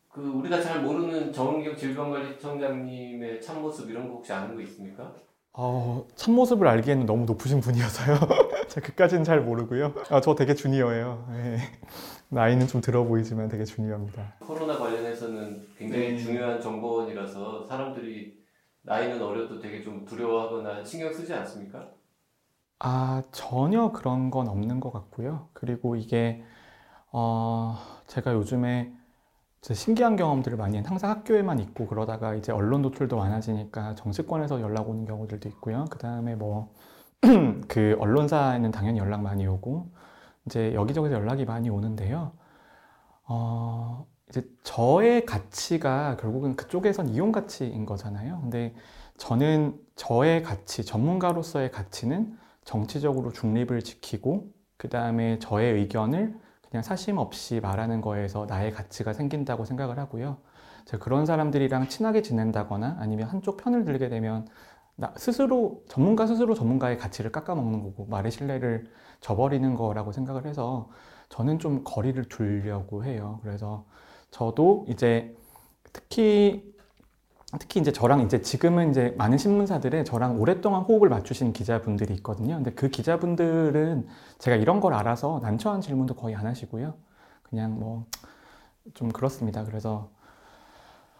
그 0.09 0.21
우리가 0.21 0.59
잘 0.59 0.81
모르는 0.81 1.31
정은경 1.31 1.77
질병관리청장님의 1.77 3.41
참모습 3.43 3.91
이런 3.91 4.07
거 4.07 4.15
혹시 4.15 4.33
아는 4.33 4.55
거 4.55 4.61
있습니까? 4.63 5.13
어, 5.53 6.07
참모습을 6.15 6.67
알기에는 6.67 7.05
너무 7.05 7.25
높으신 7.25 7.59
분이어서요. 7.59 8.17
제가 8.69 8.87
그까지는 8.87 9.23
잘 9.23 9.41
모르고요. 9.41 9.93
아, 10.09 10.19
저 10.19 10.33
되게 10.33 10.55
주니어예요. 10.55 11.27
네. 11.31 11.57
나이는 12.29 12.65
좀 12.65 12.81
들어 12.81 13.03
보이지만 13.03 13.49
되게 13.49 13.65
주니어입니다. 13.65 14.33
코로나 14.39 14.75
관련해서는 14.79 15.67
굉장히 15.77 16.13
네. 16.13 16.17
중요한 16.17 16.59
정보원이라서 16.59 17.67
사람들이 17.67 18.46
나이는 18.87 19.21
어려도 19.21 19.59
되게 19.59 19.81
좀 19.83 20.05
두려워하거나 20.05 20.83
신경 20.85 21.13
쓰지 21.13 21.33
않습니까? 21.33 21.91
아, 22.79 23.23
전혀 23.31 23.91
그런 23.91 24.29
건 24.29 24.47
없는 24.47 24.79
것 24.79 24.91
같고요. 24.91 25.49
그리고 25.53 25.95
이게, 25.95 26.43
어, 27.11 27.77
제가 28.07 28.33
요즘에 28.33 28.93
제 29.61 29.73
신기한 29.75 30.15
경험들을 30.17 30.57
많이, 30.57 30.79
항상 30.81 31.11
학교에만 31.11 31.59
있고 31.61 31.87
그러다가 31.87 32.35
이제 32.35 32.51
언론 32.53 32.81
노출도 32.83 33.17
많아지니까 33.17 33.95
정치권에서 33.95 34.61
연락 34.61 34.89
오는 34.89 35.05
경우들도 35.05 35.49
있고요. 35.49 35.85
그 35.91 35.99
다음에 35.99 36.35
뭐, 36.35 36.73
그 37.69 37.97
언론사에는 37.99 38.71
당연히 38.71 38.99
연락 38.99 39.21
많이 39.23 39.47
오고, 39.47 39.91
이제 40.47 40.73
여기저기서 40.75 41.15
연락이 41.15 41.45
많이 41.45 41.69
오는데요. 41.69 42.33
어, 43.25 44.07
이제 44.29 44.43
저의 44.63 45.25
가치가 45.25 46.17
결국은 46.17 46.55
그쪽에선 46.55 47.09
이용 47.09 47.31
가치인 47.31 47.85
거잖아요. 47.85 48.41
근데 48.41 48.75
저는 49.17 49.79
저의 49.95 50.43
가치, 50.43 50.85
전문가로서의 50.85 51.71
가치는 51.71 52.37
정치적으로 52.63 53.31
중립을 53.31 53.81
지키고 53.81 54.51
그 54.77 54.89
다음에 54.89 55.39
저의 55.39 55.73
의견을 55.73 56.37
그냥 56.69 56.83
사심 56.83 57.17
없이 57.17 57.59
말하는 57.61 58.01
거에서 58.01 58.45
나의 58.45 58.71
가치가 58.71 59.13
생긴다고 59.13 59.65
생각을 59.65 59.97
하고요. 59.97 60.37
제가 60.85 61.03
그런 61.03 61.25
사람들이랑 61.25 61.87
친하게 61.87 62.21
지낸다거나 62.21 62.97
아니면 62.99 63.27
한쪽 63.27 63.57
편을 63.57 63.85
들게 63.85 64.09
되면 64.09 64.47
나 64.95 65.13
스스로 65.15 65.83
전문가 65.87 66.27
스스로 66.27 66.53
전문가의 66.53 66.97
가치를 66.97 67.31
깎아먹는 67.31 67.83
거고 67.83 68.05
말의 68.07 68.31
신뢰를 68.31 68.87
저버리는 69.21 69.73
거라고 69.75 70.11
생각을 70.11 70.45
해서 70.45 70.89
저는 71.29 71.59
좀 71.59 71.83
거리를 71.83 72.21
두려고 72.25 73.03
해요. 73.03 73.39
그래서 73.43 73.85
저도 74.31 74.85
이제 74.89 75.35
특히 75.93 76.73
특히 77.59 77.79
이제 77.79 77.91
저랑 77.91 78.21
이제 78.21 78.41
지금은 78.41 78.91
이제 78.91 79.15
많은 79.17 79.37
신문사들에 79.37 80.03
저랑 80.03 80.39
오랫동안 80.41 80.83
호흡을 80.83 81.09
맞추신 81.09 81.53
기자분들이 81.53 82.13
있거든요. 82.15 82.55
근데 82.55 82.71
그 82.73 82.89
기자분들은 82.89 84.07
제가 84.39 84.57
이런 84.57 84.81
걸 84.81 84.93
알아서 84.93 85.39
난처한 85.43 85.81
질문도 85.81 86.15
거의 86.15 86.35
안 86.35 86.45
하시고요. 86.47 86.95
그냥 87.43 87.79
뭐 87.79 88.05
좀 88.93 89.09
그렇습니다. 89.11 89.63
그래서 89.63 90.09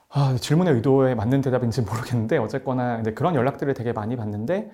아, 0.10 0.36
질문의 0.39 0.74
의도에 0.76 1.15
맞는 1.15 1.41
대답인지 1.41 1.82
모르겠는데 1.82 2.38
어쨌거나 2.38 3.00
이제 3.00 3.13
그런 3.13 3.36
연락들을 3.36 3.74
되게 3.74 3.91
많이 3.93 4.15
받는데 4.15 4.72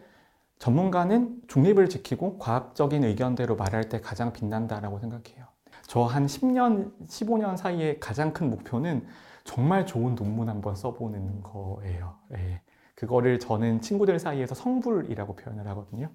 전문가는 0.60 1.42
중립을 1.48 1.90
지키고 1.90 2.40
과학적인 2.40 3.04
의견대로 3.04 3.56
말할 3.56 3.90
때 3.90 4.02
가장 4.02 4.34
빛난다라고 4.34 5.00
생각해요. 5.00 5.43
저 5.88 6.06
한 6.06 6.26
10년, 6.26 6.92
15년 7.08 7.58
사이에 7.58 8.00
가장 8.00 8.34
큰 8.34 8.50
목표는 8.50 9.06
정말 9.44 9.86
좋은 9.86 10.16
논문 10.16 10.50
한번 10.50 10.76
써보는 10.76 11.44
거예요. 11.44 12.16
예. 12.38 12.62
그거를 12.96 13.40
저는 13.40 13.82
친구들 13.82 14.20
사이에서 14.20 14.56
성불이라고 14.56 15.36
표현을 15.36 15.68
하거든요. 15.70 16.10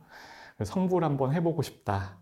성불 0.64 1.04
한번 1.04 1.32
해보고 1.34 1.62
싶다. 1.62 2.16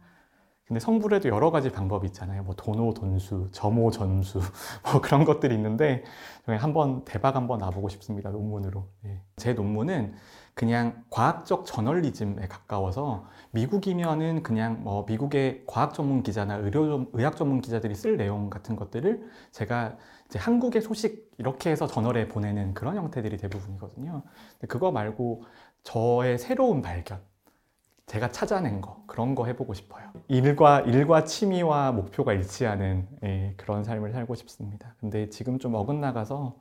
근데 0.67 0.81
성불에도 0.81 1.29
여러 1.29 1.53
가지 1.53 1.71
방법이 1.71 2.09
있잖아요. 2.09 2.43
뭐 2.43 2.55
도노 2.57 2.95
돈수, 2.95 3.49
점오 3.53 3.93
전수, 3.93 4.41
뭐 4.91 5.01
그런 5.01 5.25
것들이 5.25 5.55
있는데 5.55 6.03
저는 6.45 6.59
한번 6.59 7.05
대박 7.05 7.37
한번 7.37 7.59
나보고 7.61 7.89
싶습니다. 7.91 8.31
논문으로. 8.31 8.89
예. 9.05 9.23
제 9.37 9.53
논문은 9.53 10.15
그냥 10.57 11.05
과학적 11.11 11.67
저널리즘에 11.67 12.49
가까워서 12.49 13.27
미국이면은 13.51 14.43
그냥 14.43 14.83
뭐 14.83 15.05
미국의 15.07 15.65
과학 15.67 15.93
전문 15.93 16.23
기자나 16.23 16.57
의료 16.57 16.87
전- 16.89 17.11
의학 17.13 17.37
전문 17.37 17.61
기자들이 17.61 17.95
쓸 17.95 18.17
내용 18.17 18.49
같은 18.49 18.75
것들을 18.75 19.23
제가 19.53 19.99
이제 20.25 20.39
한국의 20.39 20.81
소식 20.81 21.31
이렇게 21.37 21.71
해서 21.71 21.87
저널에 21.87 22.29
보내는 22.29 22.73
그런 22.73 22.97
형태들이 22.97 23.37
대부분이거든요. 23.37 24.23
근데 24.53 24.67
그거 24.67 24.91
말고 24.91 25.45
저의 25.83 26.39
새로운 26.39 26.81
발견, 26.81 27.21
제가 28.07 28.31
찾아낸 28.31 28.81
거 28.81 29.03
그런 29.07 29.35
거 29.35 29.45
해보고 29.45 29.75
싶어요. 29.75 30.09
일과 30.29 30.81
일과 30.81 31.25
취미와 31.25 31.93
목표가 31.93 32.33
일치하는 32.33 33.07
예, 33.25 33.55
그런 33.59 33.85
삶을 33.85 34.13
살고 34.13 34.35
싶습니다. 34.37 34.95
근데 35.01 35.29
지금 35.29 35.59
좀 35.59 35.75
어긋나가서 35.75 36.57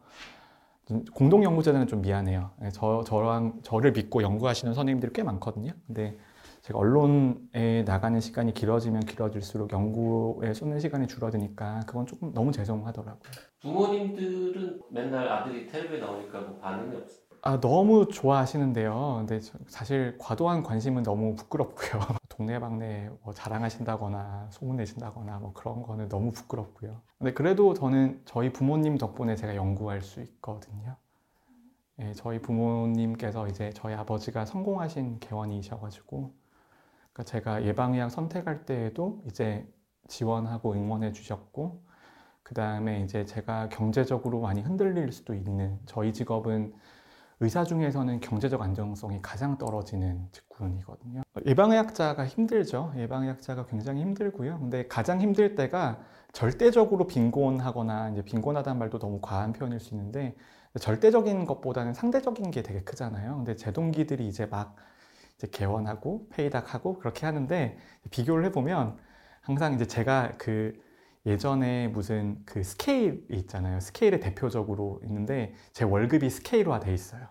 공동 1.14 1.44
연구자는 1.44 1.88
좀 1.88 2.02
미안해요. 2.02 2.52
예, 2.64 2.70
저 2.70 3.04
저랑 3.06 3.62
저를 3.64 3.92
믿고 3.92 4.22
연구하시는 4.22 4.74
선생님들이 4.74 5.14
꽤 5.14 5.24
많거든요. 5.24 5.72
근데 5.88 6.18
제가 6.62 6.80
언론에 6.80 7.84
나가는 7.84 8.20
시간이 8.20 8.54
길어지면 8.54 9.02
길어질수록 9.02 9.72
연구에 9.72 10.54
쏟는 10.54 10.80
시간이 10.80 11.08
줄어드니까 11.08 11.82
그건 11.88 12.06
조금 12.06 12.34
너무 12.34 12.52
죄송하더라고요. 12.52 13.22
부모님들은 13.62 14.82
맨날 14.92 15.28
아들이 15.28 15.68
텔레비에 15.68 16.00
나오니까 16.00 16.42
뭐 16.42 16.58
반응이 16.58 16.96
없어요. 16.96 17.25
아, 17.48 17.60
너무 17.60 18.08
좋아하시는데요. 18.08 19.18
근데 19.20 19.40
저- 19.40 19.58
사실 19.68 20.18
과도한 20.20 20.64
관심은 20.64 21.04
너무 21.04 21.36
부끄럽고요. 21.36 22.02
동네방네 22.30 23.10
뭐 23.24 23.34
자랑하신다거나 23.34 24.50
소문내신다거나 24.52 25.40
뭐 25.40 25.54
그런 25.54 25.84
거는 25.84 26.10
너무 26.10 26.32
부끄럽고요. 26.32 27.02
근데 27.20 27.34
그래도 27.34 27.74
저는 27.76 28.22
저희 28.26 28.52
부모님 28.52 28.98
덕분에 28.98 29.36
제가 29.36 29.56
연구할 29.56 30.02
수 30.02 30.22
있거든요. 30.22 30.98
예, 32.00 32.14
저희 32.14 32.40
부모님께서 32.42 33.48
이제 33.48 33.72
저희 33.74 33.94
아버지가 33.94 34.46
성공하신 34.46 35.20
개원이셔가지고 35.20 36.34
그러니까 37.14 37.24
제가 37.26 37.66
예방의학 37.66 38.12
선택할 38.12 38.66
때에도 38.66 39.24
이제 39.28 39.68
지원하고 40.08 40.74
응원해 40.74 41.14
주셨고 41.14 41.84
그 42.44 42.54
다음에 42.56 43.02
이제 43.04 43.26
제가 43.26 43.70
경제적으로 43.70 44.42
많이 44.42 44.62
흔들릴 44.62 45.12
수도 45.12 45.34
있는 45.36 45.80
저희 45.86 46.14
직업은 46.14 46.74
의사 47.42 47.64
중에서는 47.66 48.22
경제적 48.22 48.62
안정성이 48.62 49.22
가장 49.22 49.58
떨어지는 49.58 50.28
직군이거든요. 50.32 51.22
예방의학자가 51.46 52.26
힘들죠. 52.26 52.94
예방의학자가 52.96 53.66
굉장히 53.66 54.02
힘들고요. 54.02 54.60
근데 54.60 54.88
가장 54.88 55.20
힘들 55.20 55.56
때가 55.56 56.00
절대적으로 56.32 57.08
빈곤하거나 57.08 58.12
이제 58.12 58.22
빈곤하다는 58.24 58.80
말도 58.80 59.00
너무 59.00 59.20
과한 59.22 59.52
표현일 59.54 59.80
수 59.80 59.94
있는데 59.94 60.36
절대적인 60.80 61.46
것보다는 61.46 61.94
상대적인 61.94 62.52
게 62.52 62.62
되게 62.64 62.82
크잖아요. 62.82 63.38
근데 63.38 63.56
제 63.56 63.72
동기들이 63.72 64.28
이제 64.28 64.46
막 64.46 64.76
이제 65.36 65.48
개원하고 65.52 66.28
페이닥하고 66.30 67.00
그렇게 67.00 67.26
하는데 67.26 67.78
비교를 68.12 68.46
해보면 68.46 68.98
항상 69.42 69.74
이제 69.74 69.86
제가 69.86 70.34
그 70.38 70.74
예전에 71.26 71.88
무슨 71.88 72.42
그 72.46 72.64
스케일이 72.64 73.26
있잖아요. 73.30 73.80
스케일에 73.80 74.20
대표적으로 74.20 75.02
있는데 75.04 75.54
제 75.74 75.84
월급이 75.84 76.30
스케일화 76.30 76.80
돼 76.80 76.94
있어요. 76.94 77.28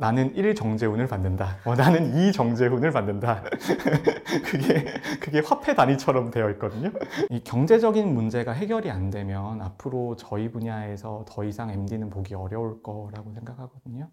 나는 0.00 0.32
1 0.36 0.54
정재훈을 0.54 1.08
받는다. 1.08 1.56
어, 1.64 1.74
나는 1.74 2.14
2 2.16 2.30
정재훈을 2.32 2.92
받는다. 2.92 3.42
그게 4.46 4.84
그게 5.20 5.40
화폐 5.44 5.74
단위처럼 5.74 6.30
되어 6.30 6.50
있거든요. 6.50 6.92
이 7.30 7.40
경제적인 7.42 8.14
문제가 8.14 8.52
해결이 8.52 8.92
안 8.92 9.10
되면 9.10 9.60
앞으로 9.60 10.14
저희 10.14 10.52
분야에서 10.52 11.24
더 11.28 11.42
이상 11.42 11.70
MD는 11.70 12.10
보기 12.10 12.36
어려울 12.36 12.80
거라고 12.80 13.32
생각하거든요. 13.32 14.08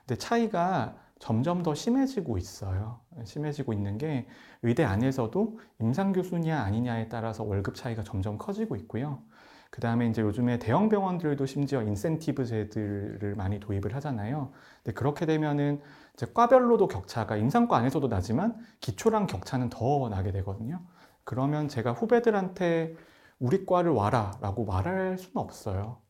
근데 0.00 0.18
차이가 0.18 0.96
점점 1.20 1.62
더 1.62 1.72
심해지고 1.72 2.36
있어요. 2.36 2.98
심해지고 3.22 3.72
있는 3.72 3.96
게 3.96 4.26
의대 4.62 4.82
안에서도 4.82 5.60
임상 5.80 6.14
교수냐 6.14 6.58
아니냐에 6.62 7.08
따라서 7.08 7.44
월급 7.44 7.76
차이가 7.76 8.02
점점 8.02 8.38
커지고 8.38 8.74
있고요. 8.74 9.22
그 9.70 9.80
다음에 9.80 10.08
이제 10.08 10.22
요즘에 10.22 10.58
대형 10.58 10.88
병원들도 10.88 11.44
심지어 11.46 11.82
인센티브 11.82 12.44
제들을 12.46 13.34
많이 13.36 13.60
도입을 13.60 13.94
하잖아요. 13.96 14.52
근데 14.82 14.94
그렇게 14.94 15.26
되면은 15.26 15.80
이제 16.14 16.26
과별로도 16.32 16.88
격차가 16.88 17.36
임상과 17.36 17.76
안에서도 17.76 18.08
나지만 18.08 18.56
기초랑 18.80 19.26
격차는 19.26 19.68
더 19.68 20.08
나게 20.08 20.32
되거든요. 20.32 20.80
그러면 21.24 21.68
제가 21.68 21.92
후배들한테 21.92 22.96
우리 23.38 23.66
과를 23.66 23.90
와라 23.92 24.32
라고 24.40 24.64
말할 24.64 25.18
수는 25.18 25.36
없어요. 25.36 26.00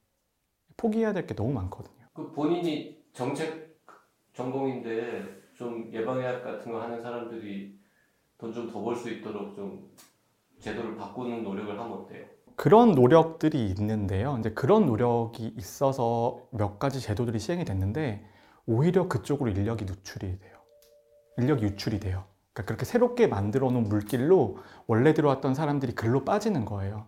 포기해야 0.76 1.12
될 1.12 1.26
게 1.26 1.34
너무 1.34 1.52
많거든요. 1.52 2.06
그 2.14 2.30
본인이 2.32 3.02
정책 3.12 3.76
전공인데 4.32 5.52
좀 5.54 5.90
예방의학 5.92 6.44
같은 6.44 6.70
거 6.72 6.80
하는 6.80 7.02
사람들이 7.02 7.76
돈 8.38 8.52
좀 8.52 8.70
더 8.70 8.80
벌 8.84 8.94
수 8.94 9.10
있도록 9.10 9.56
좀 9.56 9.90
제도를 10.60 10.96
바꾸는 10.96 11.42
노력을 11.42 11.76
하면 11.76 11.92
어때요? 11.92 12.24
그런 12.58 12.90
노력들이 12.90 13.66
있는데요. 13.70 14.36
이제 14.40 14.50
그런 14.50 14.84
노력이 14.84 15.54
있어서 15.56 16.40
몇 16.50 16.80
가지 16.80 17.00
제도들이 17.00 17.38
시행이 17.38 17.64
됐는데 17.64 18.24
오히려 18.66 19.06
그쪽으로 19.06 19.52
인력이 19.52 19.84
누출이 19.84 20.40
돼요. 20.40 20.58
인력이 21.36 21.64
유출이 21.64 22.00
돼요. 22.00 22.24
그러니까 22.52 22.66
그렇게 22.66 22.84
새롭게 22.84 23.28
만들어 23.28 23.70
놓은 23.70 23.84
물길로 23.84 24.58
원래 24.88 25.14
들어왔던 25.14 25.54
사람들이 25.54 25.94
글로 25.94 26.24
빠지는 26.24 26.64
거예요. 26.64 27.06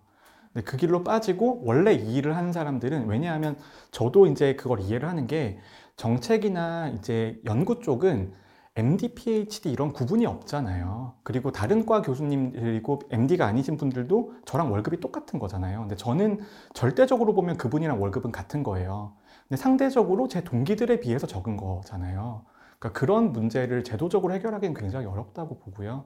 근데 0.52 0.64
그 0.64 0.76
길로 0.76 1.02
빠지고 1.02 1.62
원래 1.64 1.94
이 1.94 2.14
일을 2.14 2.36
하는 2.36 2.52
사람들은 2.52 3.08
왜냐하면 3.08 3.58
저도 3.90 4.28
이제 4.28 4.54
그걸 4.54 4.78
이해를 4.78 5.08
하는 5.08 5.26
게 5.26 5.58
정책이나 5.96 6.90
이제 6.90 7.40
연구 7.44 7.80
쪽은 7.80 8.32
MD, 8.76 9.14
PhD 9.14 9.72
이런 9.72 9.92
구분이 9.92 10.26
없잖아요. 10.26 11.14
그리고 11.22 11.50
다른 11.50 11.84
과 11.84 12.02
교수님들이고 12.02 13.00
MD가 13.10 13.46
아니신 13.46 13.76
분들도 13.76 14.34
저랑 14.44 14.70
월급이 14.70 15.00
똑같은 15.00 15.38
거잖아요. 15.38 15.80
근데 15.80 15.96
저는 15.96 16.40
절대적으로 16.72 17.34
보면 17.34 17.56
그분이랑 17.56 18.00
월급은 18.00 18.30
같은 18.30 18.62
거예요. 18.62 19.12
근데 19.48 19.60
상대적으로 19.60 20.28
제 20.28 20.44
동기들에 20.44 21.00
비해서 21.00 21.26
적은 21.26 21.56
거잖아요. 21.56 22.44
그러니까 22.78 22.98
그런 22.98 23.32
문제를 23.32 23.82
제도적으로 23.82 24.32
해결하기는 24.34 24.74
굉장히 24.74 25.06
어렵다고 25.06 25.58
보고요. 25.58 26.04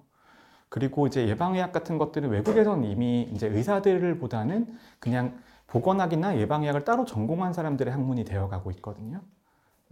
그리고 0.71 1.07
이제 1.07 1.29
예방의학 1.29 1.71
같은 1.71 1.99
것들은 1.99 2.31
외국에서는 2.31 2.85
이미 2.85 3.31
이제 3.33 3.47
의사들보다는 3.47 4.77
그냥 4.99 5.39
보건학이나 5.67 6.37
예방의학을 6.39 6.85
따로 6.85 7.05
전공한 7.05 7.53
사람들의 7.53 7.93
학문이 7.93 8.25
되어가고 8.25 8.71
있거든요. 8.73 9.21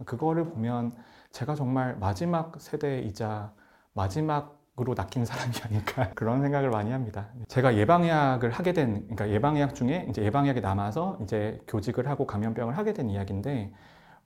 그거를 0.05 0.45
보면 0.45 0.91
제가 1.33 1.55
정말 1.55 1.97
마지막 1.97 2.61
세대이자 2.61 3.51
마지막으로 3.93 4.93
낚인 4.95 5.25
사람이 5.25 5.51
아닐까 5.65 6.11
그런 6.13 6.41
생각을 6.41 6.69
많이 6.69 6.91
합니다. 6.91 7.27
제가 7.47 7.75
예방의학을 7.75 8.51
하게 8.51 8.71
된, 8.73 9.01
그러니까 9.07 9.29
예방의학 9.29 9.73
중에 9.73 10.05
이제 10.09 10.23
예방의학이 10.23 10.61
남아서 10.61 11.17
이제 11.23 11.59
교직을 11.67 12.07
하고 12.07 12.27
감염병을 12.27 12.77
하게 12.77 12.93
된 12.93 13.09
이야기인데 13.09 13.73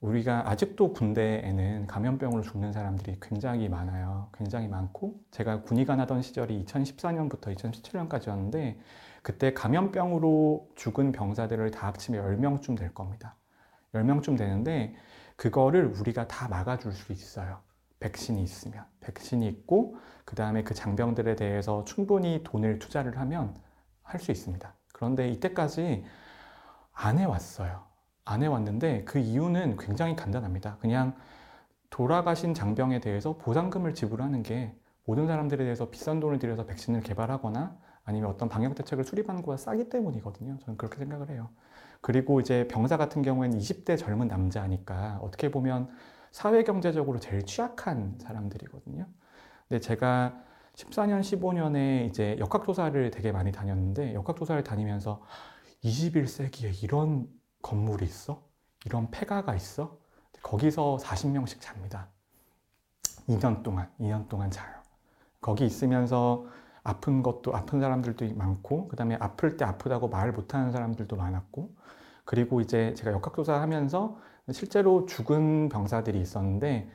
우리가 0.00 0.50
아직도 0.50 0.92
군대에는 0.92 1.86
감염병으로 1.86 2.42
죽는 2.42 2.72
사람들이 2.72 3.16
굉장히 3.22 3.70
많아요. 3.70 4.28
굉장히 4.36 4.68
많고 4.68 5.18
제가 5.30 5.62
군의관 5.62 5.98
하던 6.00 6.20
시절이 6.20 6.66
2014년부터 6.66 7.56
2017년까지였는데 7.56 8.76
그때 9.22 9.54
감염병으로 9.54 10.68
죽은 10.76 11.12
병사들을 11.12 11.70
다 11.70 11.86
합치면 11.86 12.22
10명쯤 12.38 12.78
될 12.78 12.92
겁니다. 12.94 13.34
10명쯤 13.94 14.36
되는데 14.36 14.94
그거를 15.38 15.86
우리가 15.86 16.28
다 16.28 16.48
막아줄 16.48 16.92
수 16.92 17.12
있어요. 17.14 17.60
백신이 18.00 18.42
있으면. 18.42 18.84
백신이 19.00 19.48
있고 19.48 19.96
그 20.26 20.36
다음에 20.36 20.64
그 20.64 20.74
장병들에 20.74 21.36
대해서 21.36 21.84
충분히 21.86 22.42
돈을 22.44 22.80
투자를 22.80 23.18
하면 23.20 23.56
할 24.02 24.20
수 24.20 24.32
있습니다. 24.32 24.74
그런데 24.94 25.30
이때까지 25.30 26.04
안 26.92 27.18
해왔어요. 27.18 27.84
안 28.24 28.42
해왔는데 28.42 29.04
그 29.04 29.18
이유는 29.20 29.76
굉장히 29.78 30.16
간단합니다. 30.16 30.78
그냥 30.80 31.16
돌아가신 31.90 32.54
장병에 32.54 33.00
대해서 33.00 33.38
보상금을 33.38 33.94
지불하는 33.94 34.42
게 34.42 34.76
모든 35.04 35.26
사람들에 35.26 35.64
대해서 35.64 35.90
비싼 35.90 36.20
돈을 36.20 36.38
들여서 36.40 36.66
백신을 36.66 37.02
개발하거나 37.02 37.78
아니면 38.04 38.30
어떤 38.30 38.48
방역 38.48 38.74
대책을 38.74 39.04
수립하는 39.04 39.42
것보다 39.42 39.58
싸기 39.58 39.88
때문이거든요. 39.90 40.58
저는 40.60 40.76
그렇게 40.78 40.98
생각을 40.98 41.30
해요. 41.30 41.50
그리고 42.00 42.40
이제 42.40 42.66
병사 42.68 42.96
같은 42.96 43.22
경우에는 43.22 43.58
20대 43.58 43.98
젊은 43.98 44.28
남자니까 44.28 45.18
어떻게 45.22 45.50
보면 45.50 45.88
사회 46.30 46.62
경제적으로 46.62 47.18
제일 47.18 47.44
취약한 47.44 48.18
사람들이거든요. 48.20 49.06
근데 49.68 49.80
제가 49.80 50.42
14년, 50.74 51.20
15년에 51.20 52.06
이제 52.08 52.36
역학조사를 52.38 53.10
되게 53.10 53.32
많이 53.32 53.50
다녔는데 53.50 54.14
역학조사를 54.14 54.62
다니면서 54.62 55.22
21세기에 55.82 56.82
이런 56.82 57.26
건물이 57.62 58.04
있어? 58.04 58.46
이런 58.86 59.10
폐가가 59.10 59.54
있어? 59.54 59.98
거기서 60.42 60.98
40명씩 61.00 61.60
잡니다. 61.60 62.08
2년 63.28 63.62
동안, 63.62 63.90
2년 64.00 64.28
동안 64.28 64.50
자요. 64.50 64.74
거기 65.40 65.66
있으면서 65.66 66.46
아픈 66.82 67.22
것도, 67.22 67.54
아픈 67.54 67.80
사람들도 67.80 68.34
많고, 68.34 68.88
그 68.88 68.96
다음에 68.96 69.16
아플 69.20 69.56
때 69.56 69.64
아프다고 69.64 70.08
말 70.08 70.32
못하는 70.32 70.72
사람들도 70.72 71.16
많았고, 71.16 71.74
그리고 72.28 72.60
이제 72.60 72.92
제가 72.92 73.12
역학조사 73.12 73.58
하면서 73.58 74.18
실제로 74.52 75.06
죽은 75.06 75.70
병사들이 75.70 76.20
있었는데, 76.20 76.90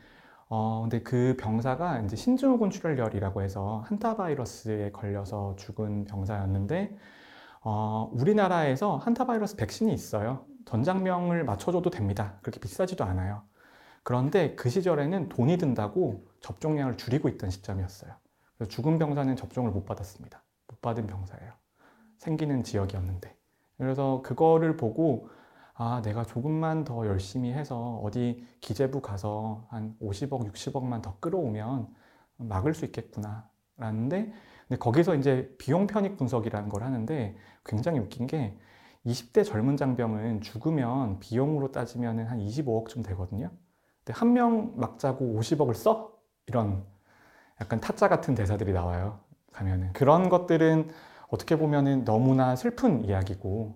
어, 0.47 0.81
근데 0.81 1.01
그 1.01 1.36
병사가 1.39 2.01
이제 2.01 2.15
신증후군 2.15 2.69
출혈열이라고 2.69 3.41
해서 3.41 3.84
한타 3.88 4.15
바이러스에 4.15 4.91
걸려서 4.91 5.55
죽은 5.55 6.05
병사였는데, 6.05 6.95
어, 7.61 8.11
우리나라에서 8.13 8.97
한타 8.97 9.25
바이러스 9.25 9.55
백신이 9.55 9.91
있어요. 9.91 10.45
전장명을 10.65 11.45
맞춰줘도 11.45 11.89
됩니다. 11.89 12.38
그렇게 12.43 12.59
비싸지도 12.59 13.03
않아요. 13.03 13.41
그런데 14.03 14.53
그 14.53 14.69
시절에는 14.69 15.29
돈이 15.29 15.57
든다고 15.57 16.27
접종량을 16.41 16.95
줄이고 16.97 17.27
있던 17.27 17.49
시점이었어요. 17.49 18.13
그래서 18.55 18.69
죽은 18.69 18.99
병사는 18.99 19.36
접종을 19.36 19.71
못 19.71 19.84
받았습니다. 19.86 20.43
못 20.67 20.79
받은 20.79 21.07
병사예요. 21.07 21.53
생기는 22.19 22.61
지역이었는데. 22.61 23.42
그래서 23.84 24.21
그거를 24.23 24.77
보고 24.77 25.29
아, 25.75 26.01
내가 26.03 26.23
조금만 26.23 26.84
더 26.84 27.07
열심히 27.07 27.51
해서 27.51 27.99
어디 28.03 28.45
기재부 28.61 29.01
가서 29.01 29.65
한 29.69 29.95
50억, 30.01 30.45
60억만 30.51 31.01
더 31.01 31.17
끌어오면 31.19 31.88
막을 32.38 32.73
수 32.73 32.86
있겠구나. 32.86 33.49
라는데, 33.77 34.31
근데 34.67 34.79
거기서 34.79 35.15
이제 35.15 35.53
비용 35.57 35.88
편익 35.88 36.15
분석이라는 36.17 36.69
걸 36.69 36.84
하는데 36.84 37.36
굉장히 37.65 37.99
웃긴 37.99 38.27
게 38.27 38.57
20대 39.05 39.43
젊은 39.43 39.75
장병은 39.77 40.41
죽으면 40.41 41.19
비용으로 41.19 41.71
따지면 41.71 42.19
한 42.27 42.39
25억쯤 42.39 43.03
되거든요. 43.07 43.49
근데 44.05 44.17
한 44.17 44.34
명 44.34 44.73
막자고 44.77 45.25
50억을 45.39 45.73
써? 45.73 46.13
이런 46.47 46.86
약간 47.61 47.79
타짜 47.79 48.07
같은 48.07 48.36
대사들이 48.36 48.73
나와요. 48.73 49.19
가면은. 49.51 49.93
그런 49.93 50.29
것들은 50.29 50.89
어떻게 51.34 51.57
보면은 51.57 52.05
너무나 52.05 52.55
슬픈 52.55 53.03
이야기고, 53.05 53.75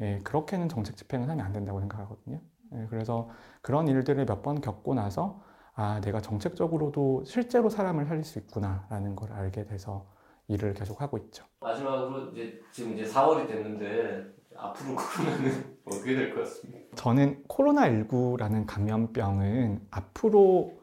예, 0.00 0.20
그렇게는 0.22 0.68
정책 0.68 0.96
집행을 0.96 1.28
하면 1.28 1.44
안 1.44 1.52
된다고 1.52 1.80
생각하거든요. 1.80 2.40
예, 2.74 2.86
그래서 2.90 3.28
그런 3.60 3.88
일들을 3.88 4.24
몇 4.24 4.42
번 4.42 4.60
겪고 4.60 4.94
나서, 4.94 5.42
아, 5.74 6.00
내가 6.00 6.20
정책적으로도 6.20 7.24
실제로 7.24 7.68
사람을 7.70 8.04
살릴 8.06 8.22
수 8.22 8.38
있구나라는 8.38 9.16
걸 9.16 9.32
알게 9.32 9.64
돼서 9.64 10.06
일을 10.46 10.74
계속 10.74 11.00
하고 11.02 11.18
있죠. 11.18 11.44
마지막으로 11.60 12.30
이제 12.30 12.60
지금 12.70 12.92
이제 12.96 13.04
4월이 13.10 13.48
됐는데 13.48 14.24
앞으로 14.56 14.94
코로나는 14.94 15.78
어떻게 15.84 16.14
될 16.14 16.34
것 16.34 16.40
같습니까? 16.44 16.94
저는 16.94 17.42
코로나 17.48 17.88
19라는 17.88 18.64
감염병은 18.66 19.88
앞으로 19.90 20.80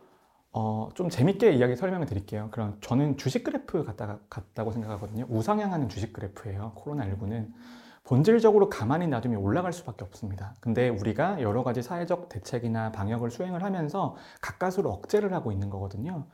어, 0.51 0.89
좀 0.95 1.09
재밌게 1.09 1.53
이야기 1.53 1.75
설명을 1.75 2.07
드릴게요. 2.07 2.49
그럼 2.51 2.77
저는 2.81 3.17
주식 3.17 3.43
그래프 3.43 3.83
같다, 3.83 4.19
같다고 4.29 4.71
생각하거든요. 4.71 5.25
우상향하는 5.29 5.89
주식 5.89 6.13
그래프예요. 6.13 6.73
코로나19는. 6.75 7.51
본질적으로 8.03 8.69
가만히 8.69 9.07
놔두면 9.07 9.39
올라갈 9.39 9.71
수밖에 9.71 10.03
없습니다. 10.03 10.55
근데 10.61 10.89
우리가 10.89 11.41
여러 11.41 11.63
가지 11.63 11.83
사회적 11.83 12.29
대책이나 12.29 12.91
방역을 12.91 13.29
수행을 13.29 13.63
하면서 13.63 14.15
가까스로 14.41 14.89
억제를 14.89 15.31
하고 15.33 15.51
있는 15.51 15.69
거거든요. 15.69 16.25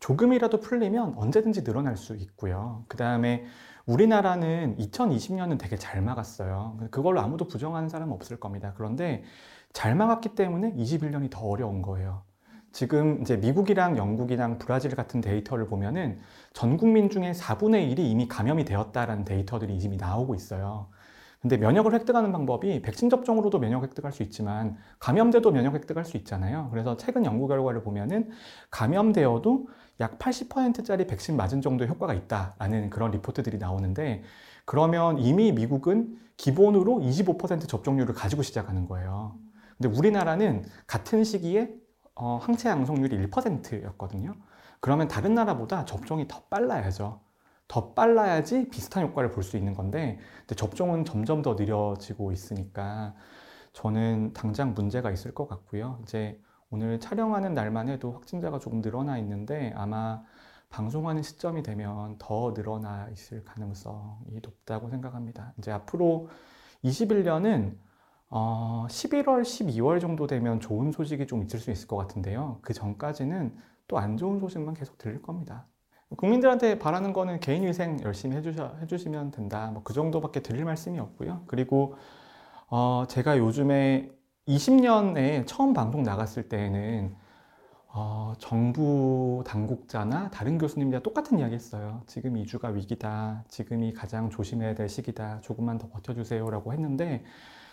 조금이라도 0.00 0.58
풀리면 0.58 1.14
언제든지 1.16 1.62
늘어날 1.62 1.96
수 1.96 2.16
있고요. 2.16 2.84
그 2.88 2.96
다음에 2.96 3.44
우리나라는 3.86 4.76
2020년은 4.78 5.58
되게 5.58 5.76
잘 5.76 6.02
막았어요. 6.02 6.78
그걸로 6.90 7.20
아무도 7.20 7.46
부정하는 7.46 7.88
사람은 7.88 8.12
없을 8.12 8.40
겁니다. 8.40 8.72
그런데 8.76 9.22
잘 9.72 9.94
막았기 9.94 10.34
때문에 10.34 10.72
21년이 10.72 11.30
더 11.30 11.42
어려운 11.46 11.82
거예요. 11.82 12.22
지금 12.72 13.20
이제 13.20 13.36
미국이랑 13.36 13.96
영국이랑 13.96 14.58
브라질 14.58 14.94
같은 14.94 15.20
데이터를 15.20 15.66
보면은 15.66 16.18
전 16.52 16.76
국민 16.76 17.10
중에 17.10 17.32
4분의 17.32 17.94
1이 17.94 17.98
이미 17.98 18.28
감염이 18.28 18.64
되었다라는 18.64 19.24
데이터들이 19.24 19.76
이미 19.76 19.96
나오고 19.96 20.34
있어요. 20.34 20.88
근데 21.40 21.56
면역을 21.56 21.94
획득하는 21.94 22.32
방법이 22.32 22.82
백신 22.82 23.08
접종으로도 23.08 23.58
면역 23.58 23.82
획득할 23.82 24.12
수 24.12 24.22
있지만 24.22 24.76
감염돼도 24.98 25.50
면역 25.50 25.74
획득할 25.74 26.04
수 26.04 26.18
있잖아요. 26.18 26.68
그래서 26.70 26.98
최근 26.98 27.24
연구 27.24 27.48
결과를 27.48 27.82
보면은 27.82 28.28
감염되어도 28.70 29.68
약 30.00 30.18
80%짜리 30.18 31.06
백신 31.06 31.36
맞은 31.36 31.62
정도의 31.62 31.88
효과가 31.88 32.12
있다라는 32.12 32.90
그런 32.90 33.10
리포트들이 33.12 33.56
나오는데 33.56 34.22
그러면 34.66 35.18
이미 35.18 35.50
미국은 35.52 36.18
기본으로 36.36 37.00
25% 37.00 37.66
접종률을 37.66 38.14
가지고 38.14 38.42
시작하는 38.42 38.86
거예요. 38.86 39.34
근데 39.78 39.96
우리나라는 39.96 40.64
같은 40.86 41.24
시기에 41.24 41.74
어, 42.20 42.36
항체 42.36 42.68
양성률이 42.68 43.28
1%였거든요. 43.28 44.34
그러면 44.80 45.08
다른 45.08 45.34
나라보다 45.34 45.84
접종이 45.86 46.28
더 46.28 46.42
빨라야죠. 46.50 47.20
더 47.68 47.92
빨라야지 47.94 48.68
비슷한 48.68 49.04
효과를 49.04 49.30
볼 49.30 49.42
수 49.42 49.56
있는 49.56 49.74
건데 49.74 50.18
접종은 50.54 51.04
점점 51.04 51.40
더 51.42 51.54
느려지고 51.54 52.32
있으니까 52.32 53.14
저는 53.72 54.32
당장 54.34 54.74
문제가 54.74 55.10
있을 55.10 55.32
것 55.34 55.48
같고요. 55.48 55.98
이제 56.02 56.38
오늘 56.70 57.00
촬영하는 57.00 57.54
날만 57.54 57.88
해도 57.88 58.12
확진자가 58.12 58.58
조금 58.58 58.80
늘어나 58.82 59.16
있는데 59.18 59.72
아마 59.76 60.22
방송하는 60.68 61.22
시점이 61.22 61.62
되면 61.62 62.16
더 62.18 62.52
늘어나 62.54 63.08
있을 63.12 63.44
가능성이 63.44 64.40
높다고 64.42 64.88
생각합니다. 64.90 65.52
이제 65.58 65.70
앞으로 65.72 66.28
21년은 66.84 67.76
어, 68.30 68.86
11월, 68.88 69.42
12월 69.42 70.00
정도 70.00 70.26
되면 70.26 70.60
좋은 70.60 70.92
소식이 70.92 71.26
좀 71.26 71.42
있을 71.42 71.58
수 71.58 71.70
있을 71.70 71.88
것 71.88 71.96
같은데요. 71.96 72.58
그 72.62 72.72
전까지는 72.74 73.56
또 73.88 73.98
안 73.98 74.16
좋은 74.16 74.38
소식만 74.38 74.74
계속 74.74 74.98
들릴 74.98 75.20
겁니다. 75.22 75.66
국민들한테 76.16 76.78
바라는 76.78 77.12
거는 77.12 77.40
개인 77.40 77.64
위생 77.66 78.00
열심히 78.02 78.36
해주셔, 78.36 78.76
해주시면 78.82 79.30
된다. 79.32 79.70
뭐 79.72 79.82
그 79.84 79.92
정도밖에 79.94 80.40
드릴 80.42 80.64
말씀이 80.64 80.98
없고요. 80.98 81.44
그리고 81.48 81.96
어, 82.68 83.04
제가 83.08 83.38
요즘에 83.38 84.10
20년에 84.48 85.46
처음 85.46 85.72
방송 85.74 86.02
나갔을 86.02 86.48
때에는 86.48 87.16
어, 87.92 88.34
정부 88.38 89.42
당국자나 89.46 90.30
다른 90.30 90.58
교수님들과 90.58 91.02
똑같은 91.02 91.38
이야기 91.40 91.54
했어요. 91.54 92.02
지금 92.06 92.34
2주가 92.34 92.72
위기다. 92.74 93.44
지금이 93.48 93.92
가장 93.94 94.30
조심해야 94.30 94.74
될 94.74 94.88
시기다. 94.88 95.40
조금만 95.40 95.78
더 95.78 95.88
버텨주세요. 95.88 96.48
라고 96.50 96.72
했는데 96.72 97.24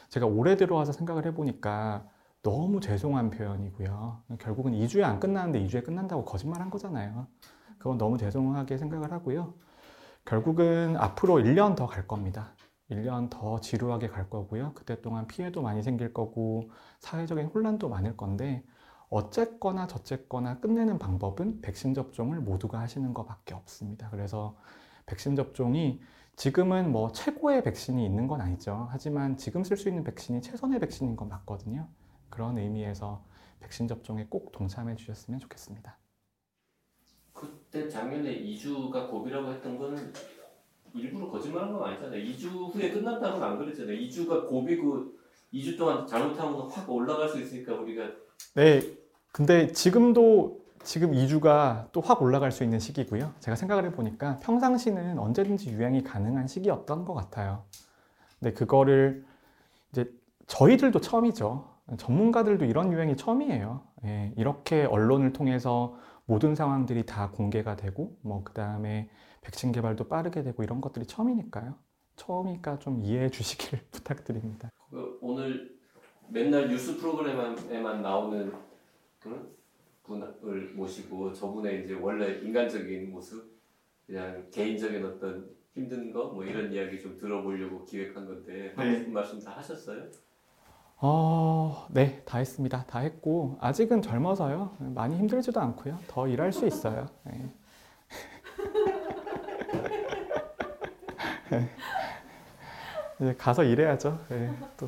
제가 0.10 0.26
올해 0.26 0.55
들어와서 0.55 0.91
생각을 0.91 1.26
해보니까 1.28 2.08
너무 2.43 2.80
죄송한 2.80 3.30
표현이고요. 3.32 4.24
결국은 4.39 4.74
2주에 4.74 5.03
안 5.03 5.20
끝나는데 5.20 5.66
2주에 5.66 5.84
끝난다고 5.84 6.24
거짓말 6.26 6.62
한 6.62 6.70
거잖아요. 6.70 7.28
그건 7.78 7.97
너무 7.97 8.18
죄송하게 8.18 8.78
생각을 8.78 9.12
하고요. 9.12 9.53
결국은 10.26 10.95
앞으로 10.97 11.36
1년 11.36 11.76
더 11.76 11.88
갈 11.88 12.08
겁니다. 12.08 12.53
1년 12.89 13.30
더 13.30 13.60
지루하게 13.60 14.08
갈 14.08 14.30
거고요. 14.30 14.72
그때 14.76 15.01
동안 15.01 15.28
피해도 15.28 15.62
많이 15.62 15.84
생길 15.84 16.14
거고 16.14 16.70
사회적인 16.99 17.47
혼란도 17.47 17.89
많을 17.89 18.16
건데 18.16 18.64
어쨌거나 19.10 19.88
저쨌거나 19.88 20.60
끝내는 20.60 20.99
방법은 20.99 21.62
백신 21.62 21.93
접종을 21.93 22.39
모두가 22.39 22.80
하시는 22.80 23.14
것밖에 23.14 23.53
없습니다. 23.53 24.10
그래서 24.10 24.55
백신 25.05 25.36
접종이 25.36 26.01
지금은 26.38 26.92
뭐 26.92 27.12
최고의 27.12 27.64
백신이 27.64 28.06
있는 28.06 28.28
건 28.28 28.42
아니죠. 28.42 28.88
하지만 28.92 29.38
지금 29.38 29.64
쓸 29.64 29.76
수 29.76 29.90
있는 29.90 30.04
백신이 30.04 30.44
최선의 30.44 30.80
백신인 30.80 31.16
건 31.16 31.30
맞거든요. 31.30 31.88
그런 32.30 32.60
의미에서 32.60 33.26
백신 33.60 33.88
접종에 33.88 34.28
꼭 34.30 34.52
동참해 34.52 34.96
주셨으면 34.96 35.40
좋겠습니다. 35.40 35.98
그때 37.34 37.90
작년에 37.90 38.40
2주가 38.40 39.10
고비라고 39.10 39.52
했던 39.52 39.80
거는 39.80 40.14
일부러 40.94 41.28
거짓말한 41.32 41.74
건 41.74 41.84
아니잖아요. 41.90 42.24
2주 42.24 42.72
후에 42.72 42.92
끝난다고는 42.92 43.44
안 43.44 43.58
그랬잖아요. 43.58 43.98
2주가 43.98 44.48
고비고 44.48 45.14
2주 45.52 45.76
동안 45.76 46.06
잘못하면 46.06 46.70
확 46.70 46.88
올라갈 46.88 47.30
수 47.30 47.42
있으니까 47.42 47.74
우리가 47.74 48.12
네, 48.54 48.82
근데 49.32 49.72
지금도 49.72 50.66
지금 50.88 51.12
2주가 51.12 51.92
또 51.92 52.00
확 52.02 52.22
올라갈 52.22 52.50
수 52.50 52.64
있는 52.64 52.80
시기고요. 52.80 53.34
제가 53.42 53.56
생각을 53.56 53.84
해보니까 53.88 54.40
평상시는 54.40 55.20
언제든지 55.20 55.70
유행이 55.70 56.04
가능한 56.04 56.48
시기였던 56.48 57.04
것 57.04 57.14
같아요. 57.14 57.66
근데 58.40 58.54
그거를 58.54 59.26
이제 59.92 60.10
저희들도 60.48 61.02
처음이죠. 61.02 61.68
전문가들도 61.98 62.64
이런 62.64 62.94
유행이 62.94 63.18
처음이에요. 63.18 63.82
예, 64.06 64.34
이렇게 64.38 64.86
언론을 64.86 65.34
통해서 65.34 65.98
모든 66.26 66.56
상황들이 66.56 67.06
다 67.06 67.32
공개가 67.32 67.76
되고, 67.76 68.18
뭐, 68.22 68.44
그 68.46 68.54
다음에 68.54 69.10
백신 69.42 69.74
개발도 69.74 70.08
빠르게 70.08 70.42
되고 70.44 70.64
이런 70.64 70.80
것들이 70.80 71.06
처음이니까요. 71.06 71.76
처음이니까 72.16 72.80
좀 72.80 73.02
이해해 73.04 73.30
주시길 73.30 73.80
부탁드립니다. 73.92 74.70
그 74.90 75.18
오늘 75.22 75.70
맨날 76.30 76.70
뉴스 76.70 76.98
프로그램에만 76.98 78.02
나오는 78.02 78.54
응? 79.26 79.57
분을 80.08 80.72
모시고 80.74 81.34
저분의 81.34 81.84
이제 81.84 81.93
원래 81.93 82.39
인간적인 82.39 83.12
모습, 83.12 83.58
그냥 84.08 84.47
개인적인 84.51 85.05
어떤 85.05 85.49
힘든 85.76 86.12
거 86.12 86.32
뭐 86.34 86.43
이런 86.43 86.72
이야기 86.74 86.99
좀 86.99 87.16
들어보려고 87.18 87.86
기획한 87.86 88.26
건데 88.26 88.74
하고 88.76 88.89
싶은 88.95 89.14
말씀 89.14 89.39
다 89.39 89.51
하셨어요? 89.51 90.05
어, 90.99 91.88
네, 91.91 92.24
다 92.26 92.39
했습니다. 92.39 92.84
다 92.88 92.99
했고, 92.99 93.55
아직은 93.62 94.01
젊어서요. 94.01 94.76
많이 94.80 95.16
힘들지도 95.16 95.60
않고요. 95.62 95.99
더 96.08 96.28
일할 96.28 96.51
수 96.51 96.66
있어요. 96.66 97.05
네. 97.24 97.53
이제 103.22 103.34
가서 103.38 103.64
일해야죠. 103.64 104.26
네, 104.30 104.51
또. 104.76 104.88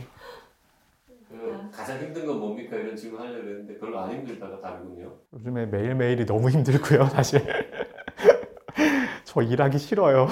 그 1.30 1.70
가장 1.72 2.00
힘든 2.00 2.26
건 2.26 2.40
뭡니까 2.40 2.76
이런 2.76 2.96
질문 2.96 3.22
하려고 3.22 3.48
했는데 3.48 3.78
별로 3.78 4.00
안 4.00 4.12
힘들다가 4.12 4.60
다르군요. 4.60 5.14
요즘에 5.34 5.68
매일매일이 5.68 6.26
너무 6.26 6.50
힘들고요, 6.50 7.06
사실. 7.10 7.42
저 9.26 9.42
일하기 9.42 9.78
싫어요. 9.78 10.28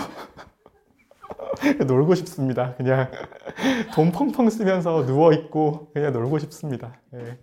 놀고 1.86 2.16
싶습니다. 2.16 2.74
그냥 2.76 3.12
돈 3.94 4.12
펑펑 4.12 4.50
쓰면서 4.50 5.04
누워있고 5.04 5.92
그냥 5.94 6.14
놀고 6.14 6.40
싶습니다. 6.40 7.00
네. 7.12 7.38